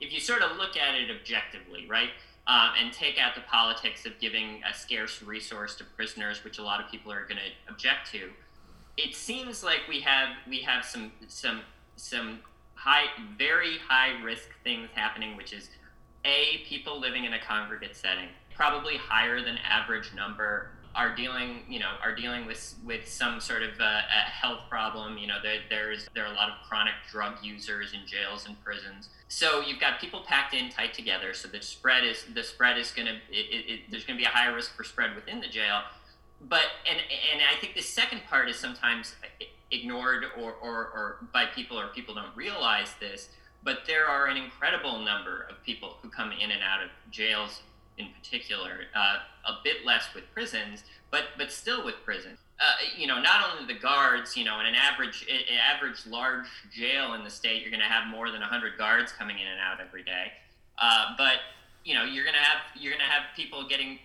if 0.00 0.12
you 0.12 0.20
sort 0.20 0.42
of 0.42 0.56
look 0.56 0.76
at 0.76 0.94
it 0.94 1.10
objectively 1.10 1.86
right 1.88 2.10
um, 2.46 2.70
and 2.80 2.92
take 2.92 3.18
out 3.18 3.34
the 3.34 3.40
politics 3.42 4.06
of 4.06 4.18
giving 4.20 4.60
a 4.68 4.74
scarce 4.74 5.22
resource 5.22 5.74
to 5.76 5.84
prisoners, 5.84 6.44
which 6.44 6.58
a 6.58 6.62
lot 6.62 6.82
of 6.82 6.90
people 6.90 7.10
are 7.12 7.22
going 7.22 7.38
to 7.38 7.72
object 7.72 8.10
to. 8.12 8.30
It 8.96 9.14
seems 9.14 9.62
like 9.62 9.80
we 9.88 10.00
have 10.00 10.30
we 10.48 10.60
have 10.60 10.84
some 10.84 11.12
some 11.28 11.60
some 11.96 12.40
high, 12.74 13.06
very 13.36 13.78
high 13.78 14.22
risk 14.22 14.48
things 14.62 14.88
happening, 14.94 15.36
which 15.36 15.52
is 15.52 15.70
a 16.24 16.62
people 16.66 17.00
living 17.00 17.24
in 17.24 17.34
a 17.34 17.40
congregate 17.40 17.96
setting, 17.96 18.28
probably 18.54 18.96
higher 18.96 19.42
than 19.42 19.58
average 19.68 20.12
number 20.14 20.70
are 20.94 21.14
dealing, 21.14 21.62
you 21.68 21.78
know, 21.78 21.92
are 22.02 22.14
dealing 22.14 22.46
with 22.46 22.74
with 22.84 23.06
some 23.06 23.38
sort 23.38 23.62
of 23.62 23.78
uh, 23.78 23.84
a 23.84 24.30
health 24.30 24.60
problem. 24.70 25.18
You 25.18 25.26
know, 25.26 25.36
there, 25.42 25.58
there's 25.68 26.08
there 26.14 26.24
are 26.24 26.32
a 26.32 26.34
lot 26.34 26.48
of 26.48 26.54
chronic 26.68 26.94
drug 27.10 27.34
users 27.42 27.92
in 27.92 28.06
jails 28.06 28.46
and 28.46 28.58
prisons. 28.64 29.10
So 29.28 29.60
you've 29.60 29.80
got 29.80 30.00
people 30.00 30.20
packed 30.20 30.54
in 30.54 30.70
tight 30.70 30.94
together. 30.94 31.34
So 31.34 31.48
the 31.48 31.60
spread 31.60 32.04
is 32.04 32.24
the 32.32 32.44
spread 32.44 32.78
is 32.78 32.90
going 32.92 33.08
to 33.08 33.14
there's 33.90 34.04
going 34.04 34.16
to 34.16 34.22
be 34.22 34.24
a 34.24 34.32
higher 34.32 34.54
risk 34.54 34.76
for 34.76 34.84
spread 34.84 35.14
within 35.14 35.40
the 35.40 35.48
jail. 35.48 35.82
But 36.48 36.64
and 36.88 36.98
and 37.32 37.42
I 37.42 37.58
think 37.60 37.74
the 37.74 37.82
second 37.82 38.22
part 38.28 38.48
is 38.48 38.56
sometimes 38.56 39.16
ignored 39.70 40.26
or, 40.38 40.52
or, 40.52 40.74
or 40.94 41.16
by 41.32 41.46
people 41.46 41.78
or 41.78 41.88
people 41.88 42.14
don't 42.14 42.36
realize 42.36 42.94
this. 43.00 43.30
But 43.64 43.80
there 43.86 44.06
are 44.06 44.26
an 44.26 44.36
incredible 44.36 45.00
number 45.00 45.46
of 45.50 45.60
people 45.64 45.96
who 46.02 46.08
come 46.08 46.30
in 46.30 46.52
and 46.52 46.62
out 46.62 46.84
of 46.84 46.90
jails 47.10 47.62
in 47.98 48.08
particular, 48.10 48.80
uh, 48.94 49.16
a 49.46 49.58
bit 49.64 49.84
less 49.84 50.08
with 50.14 50.24
prisons, 50.34 50.84
but 51.10 51.24
but 51.38 51.50
still 51.50 51.84
with 51.84 51.96
prisons. 52.04 52.38
Uh, 52.60 52.72
you 52.96 53.06
know, 53.06 53.20
not 53.20 53.44
only 53.50 53.72
the 53.72 53.78
guards. 53.78 54.36
You 54.36 54.44
know, 54.44 54.60
in 54.60 54.66
an 54.66 54.74
average 54.74 55.26
average 55.74 56.06
large 56.06 56.46
jail 56.72 57.14
in 57.14 57.24
the 57.24 57.30
state, 57.30 57.62
you're 57.62 57.70
going 57.70 57.80
to 57.80 57.86
have 57.86 58.06
more 58.08 58.30
than 58.30 58.40
100 58.40 58.78
guards 58.78 59.12
coming 59.12 59.38
in 59.38 59.46
and 59.46 59.60
out 59.60 59.80
every 59.80 60.02
day. 60.02 60.32
Uh, 60.78 61.14
but 61.16 61.36
you 61.84 61.94
know, 61.94 62.04
you're 62.04 62.24
going 62.24 62.36
to 62.36 62.40
have 62.40 62.62
you're 62.78 62.92
going 62.92 63.04
to 63.04 63.12
have 63.12 63.24
people 63.36 63.66
getting 63.68 63.98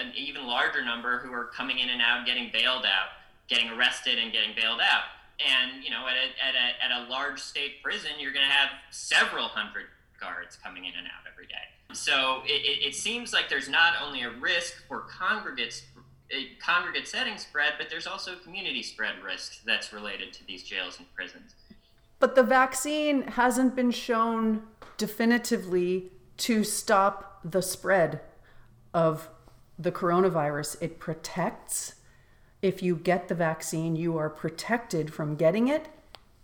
an 0.00 0.12
even 0.16 0.46
larger 0.46 0.84
number 0.84 1.18
who 1.18 1.32
are 1.32 1.44
coming 1.44 1.78
in 1.78 1.88
and 1.88 2.02
out, 2.02 2.26
getting 2.26 2.50
bailed 2.52 2.84
out, 2.84 3.14
getting 3.48 3.70
arrested, 3.70 4.18
and 4.18 4.32
getting 4.32 4.50
bailed 4.56 4.80
out. 4.80 5.04
And 5.38 5.84
you 5.84 5.90
know, 5.90 6.06
at 6.08 6.16
a, 6.16 6.26
at 6.44 6.54
a, 6.54 6.84
at 6.84 7.06
a 7.06 7.10
large 7.10 7.40
state 7.40 7.82
prison, 7.82 8.12
you're 8.18 8.32
going 8.32 8.46
to 8.46 8.52
have 8.52 8.70
several 8.90 9.48
hundred 9.48 9.86
guards 10.20 10.56
coming 10.62 10.84
in 10.84 10.92
and 10.96 11.06
out 11.06 11.30
every 11.30 11.46
day. 11.46 11.54
So 11.92 12.42
it, 12.44 12.86
it, 12.86 12.94
seems 12.94 13.32
like 13.32 13.48
there's 13.48 13.68
not 13.68 13.94
only 14.04 14.22
a 14.22 14.30
risk 14.30 14.86
for 14.88 15.00
congregates 15.00 15.82
eh, 16.30 16.44
congregate 16.60 17.06
setting 17.06 17.38
spread, 17.38 17.74
but 17.78 17.88
there's 17.88 18.06
also 18.06 18.36
community 18.36 18.82
spread 18.82 19.22
risk 19.24 19.64
that's 19.64 19.92
related 19.92 20.32
to 20.34 20.46
these 20.46 20.62
jails 20.62 20.98
and 20.98 21.06
prisons. 21.14 21.54
But 22.18 22.34
the 22.34 22.42
vaccine 22.42 23.22
hasn't 23.22 23.76
been 23.76 23.90
shown 23.90 24.62
definitively 24.96 26.10
to 26.38 26.64
stop 26.64 27.40
the 27.44 27.62
spread 27.62 28.20
of 28.92 29.28
the 29.78 29.92
coronavirus. 29.92 30.76
It 30.80 30.98
protects. 30.98 31.94
If 32.62 32.82
you 32.82 32.96
get 32.96 33.28
the 33.28 33.34
vaccine, 33.34 33.96
you 33.96 34.16
are 34.16 34.30
protected 34.30 35.12
from 35.12 35.36
getting 35.36 35.68
it, 35.68 35.88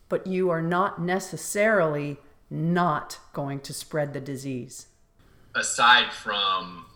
but 0.09 0.27
you 0.27 0.51
are 0.51 0.63
not 0.63 1.01
necessarily 1.01 2.19
not 2.53 3.19
going 3.33 3.61
to 3.61 3.73
spread 3.73 4.13
the 4.13 4.21
disease. 4.21 4.87
Aside 5.55 6.13
from 6.13 6.87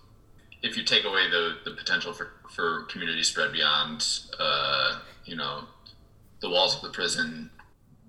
if 0.62 0.76
you 0.76 0.84
take 0.84 1.04
away 1.04 1.30
the, 1.30 1.56
the 1.64 1.70
potential 1.72 2.12
for, 2.12 2.32
for 2.50 2.82
community 2.84 3.22
spread 3.22 3.52
beyond, 3.52 4.06
uh, 4.38 5.00
you 5.24 5.36
know, 5.36 5.64
the 6.40 6.50
walls 6.50 6.76
of 6.76 6.82
the 6.82 6.90
prison, 6.90 7.50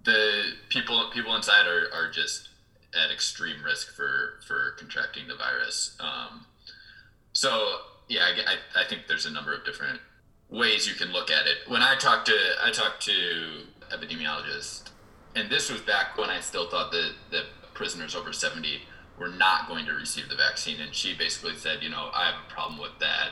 the 0.03 0.53
people 0.69 1.09
people 1.13 1.35
inside 1.35 1.67
are, 1.67 1.87
are 1.93 2.09
just 2.11 2.49
at 2.95 3.11
extreme 3.11 3.63
risk 3.63 3.95
for, 3.95 4.39
for 4.45 4.75
contracting 4.77 5.27
the 5.27 5.35
virus. 5.35 5.95
Um, 5.99 6.45
so 7.33 7.79
yeah, 8.07 8.21
I, 8.25 8.81
I 8.81 8.87
think 8.87 9.03
there's 9.07 9.25
a 9.25 9.31
number 9.31 9.53
of 9.53 9.65
different 9.65 9.99
ways 10.49 10.87
you 10.87 10.95
can 10.95 11.11
look 11.11 11.29
at 11.29 11.45
it. 11.45 11.57
When 11.67 11.81
I 11.81 11.95
talked 11.95 12.27
to 12.27 12.37
I 12.63 12.71
talked 12.71 13.03
to 13.05 13.63
epidemiologists, 13.91 14.89
and 15.35 15.49
this 15.49 15.71
was 15.71 15.81
back 15.81 16.17
when 16.17 16.29
I 16.29 16.39
still 16.39 16.69
thought 16.69 16.91
that 16.91 17.11
that 17.31 17.45
prisoners 17.73 18.15
over 18.15 18.33
70 18.33 18.81
were 19.19 19.29
not 19.29 19.67
going 19.67 19.85
to 19.85 19.93
receive 19.93 20.29
the 20.29 20.35
vaccine, 20.35 20.79
and 20.79 20.93
she 20.93 21.13
basically 21.15 21.55
said, 21.55 21.81
you 21.81 21.89
know, 21.89 22.09
I 22.13 22.25
have 22.25 22.35
a 22.47 22.53
problem 22.53 22.79
with 22.79 22.97
that, 22.99 23.29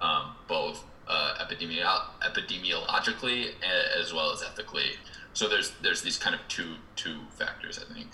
um, 0.00 0.34
both 0.46 0.84
uh, 1.06 1.34
epidemiolo- 1.40 2.06
epidemiologically 2.22 3.52
as 3.98 4.12
well 4.12 4.32
as 4.32 4.42
ethically. 4.42 4.92
So 5.32 5.48
there's 5.48 5.72
there's 5.82 6.02
these 6.02 6.18
kind 6.18 6.34
of 6.34 6.40
two 6.48 6.76
two 6.96 7.20
factors, 7.30 7.78
I 7.78 7.92
think 7.92 8.08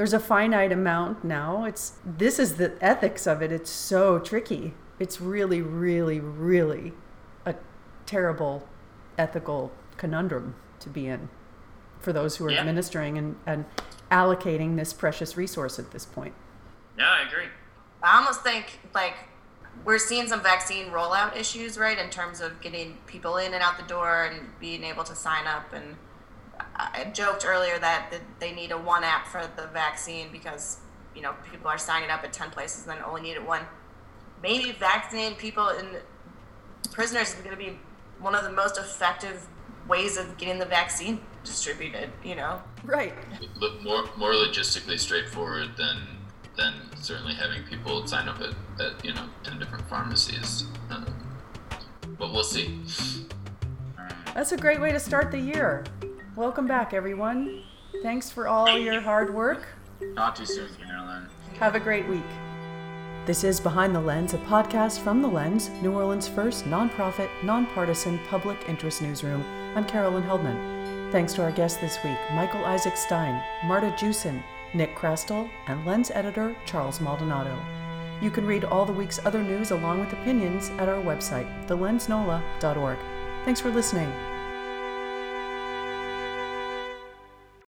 there's 0.00 0.14
a 0.14 0.18
finite 0.18 0.72
amount 0.72 1.24
now. 1.24 1.66
It's 1.66 1.92
this 2.06 2.38
is 2.38 2.56
the 2.56 2.72
ethics 2.80 3.26
of 3.26 3.42
it. 3.42 3.52
It's 3.52 3.70
so 3.70 4.18
tricky. 4.18 4.72
It's 4.98 5.20
really, 5.20 5.60
really, 5.60 6.20
really 6.20 6.94
a 7.44 7.54
terrible 8.06 8.66
ethical 9.18 9.72
conundrum 9.98 10.54
to 10.78 10.88
be 10.88 11.06
in 11.06 11.28
for 12.00 12.12
those 12.12 12.36
who 12.36 12.46
are 12.46 12.50
yeah. 12.50 12.60
administering 12.60 13.18
and, 13.18 13.36
and 13.46 13.64
allocating 14.10 14.76
this 14.76 14.92
precious 14.92 15.36
resource 15.36 15.78
at 15.78 15.90
this 15.90 16.04
point. 16.04 16.34
No, 16.96 17.04
I 17.04 17.26
agree. 17.26 17.46
I 18.02 18.18
almost 18.18 18.42
think 18.42 18.80
like 18.94 19.14
we're 19.84 19.98
seeing 19.98 20.26
some 20.26 20.42
vaccine 20.42 20.86
rollout 20.86 21.36
issues, 21.36 21.78
right, 21.78 21.98
in 21.98 22.10
terms 22.10 22.40
of 22.40 22.60
getting 22.60 22.98
people 23.06 23.36
in 23.36 23.54
and 23.54 23.62
out 23.62 23.78
the 23.78 23.86
door 23.86 24.24
and 24.24 24.48
being 24.58 24.84
able 24.84 25.04
to 25.04 25.14
sign 25.14 25.46
up 25.46 25.72
and 25.72 25.96
I 26.76 27.10
joked 27.12 27.44
earlier 27.44 27.78
that 27.78 28.14
they 28.38 28.52
need 28.52 28.70
a 28.70 28.74
OneApp 28.74 29.26
for 29.26 29.48
the 29.56 29.66
vaccine 29.68 30.28
because 30.32 30.78
you 31.14 31.22
know 31.22 31.34
people 31.50 31.68
are 31.68 31.78
signing 31.78 32.10
up 32.10 32.24
at 32.24 32.32
ten 32.32 32.50
places 32.50 32.86
and 32.86 32.96
then 32.96 33.04
only 33.04 33.22
needed 33.22 33.46
one. 33.46 33.62
Maybe 34.42 34.72
vaccinating 34.72 35.36
people 35.36 35.68
in 35.68 35.96
prisoners 36.92 37.28
is 37.28 37.34
going 37.36 37.50
to 37.50 37.56
be 37.56 37.78
one 38.18 38.34
of 38.34 38.44
the 38.44 38.52
most 38.52 38.78
effective 38.78 39.46
ways 39.88 40.16
of 40.16 40.36
getting 40.38 40.58
the 40.58 40.66
vaccine 40.66 41.20
distributed. 41.44 42.10
You 42.24 42.36
know, 42.36 42.62
right? 42.84 43.14
More 43.82 44.04
more 44.16 44.32
logistically 44.32 44.98
straightforward 44.98 45.76
than 45.76 45.98
than 46.56 46.74
certainly 46.96 47.34
having 47.34 47.62
people 47.64 48.06
sign 48.06 48.28
up 48.28 48.40
at, 48.40 48.54
at 48.84 49.04
you 49.04 49.14
know 49.14 49.26
ten 49.42 49.58
different 49.58 49.88
pharmacies. 49.88 50.64
Um, 50.90 51.06
but 52.18 52.32
we'll 52.32 52.44
see. 52.44 52.80
That's 54.34 54.52
a 54.52 54.56
great 54.56 54.80
way 54.80 54.92
to 54.92 55.00
start 55.00 55.30
the 55.30 55.40
year. 55.40 55.84
Welcome 56.36 56.66
back, 56.66 56.94
everyone. 56.94 57.64
Thanks 58.02 58.30
for 58.30 58.46
all 58.46 58.78
your 58.78 59.00
hard 59.00 59.34
work. 59.34 59.66
Not 60.00 60.36
to 60.36 60.42
you 60.42 60.46
soon, 60.46 60.68
Carolyn. 60.76 61.26
Have 61.58 61.74
a 61.74 61.80
great 61.80 62.08
week. 62.08 62.22
This 63.26 63.44
is 63.44 63.60
Behind 63.60 63.94
the 63.94 64.00
Lens, 64.00 64.32
a 64.32 64.38
podcast 64.38 65.00
from 65.00 65.20
The 65.20 65.28
Lens, 65.28 65.68
New 65.82 65.92
Orleans' 65.92 66.26
first 66.26 66.64
nonprofit, 66.64 67.28
nonpartisan 67.44 68.18
public 68.28 68.56
interest 68.66 69.02
newsroom. 69.02 69.44
I'm 69.76 69.84
Carolyn 69.84 70.22
Heldman. 70.22 70.79
Thanks 71.10 71.32
to 71.34 71.42
our 71.42 71.50
guests 71.50 71.80
this 71.80 71.98
week 72.04 72.18
Michael 72.34 72.64
Isaac 72.64 72.96
Stein, 72.96 73.42
Marta 73.64 73.92
Jewson, 73.98 74.44
Nick 74.74 74.94
Chrastil, 74.94 75.50
and 75.66 75.84
Lens 75.84 76.12
editor 76.12 76.54
Charles 76.66 77.00
Maldonado. 77.00 77.58
You 78.22 78.30
can 78.30 78.46
read 78.46 78.64
all 78.64 78.86
the 78.86 78.92
week's 78.92 79.18
other 79.26 79.42
news 79.42 79.72
along 79.72 79.98
with 79.98 80.12
opinions 80.12 80.70
at 80.78 80.88
our 80.88 81.02
website, 81.02 81.48
thelensnola.org. 81.66 82.98
Thanks 83.44 83.60
for 83.60 83.70
listening. 83.70 84.12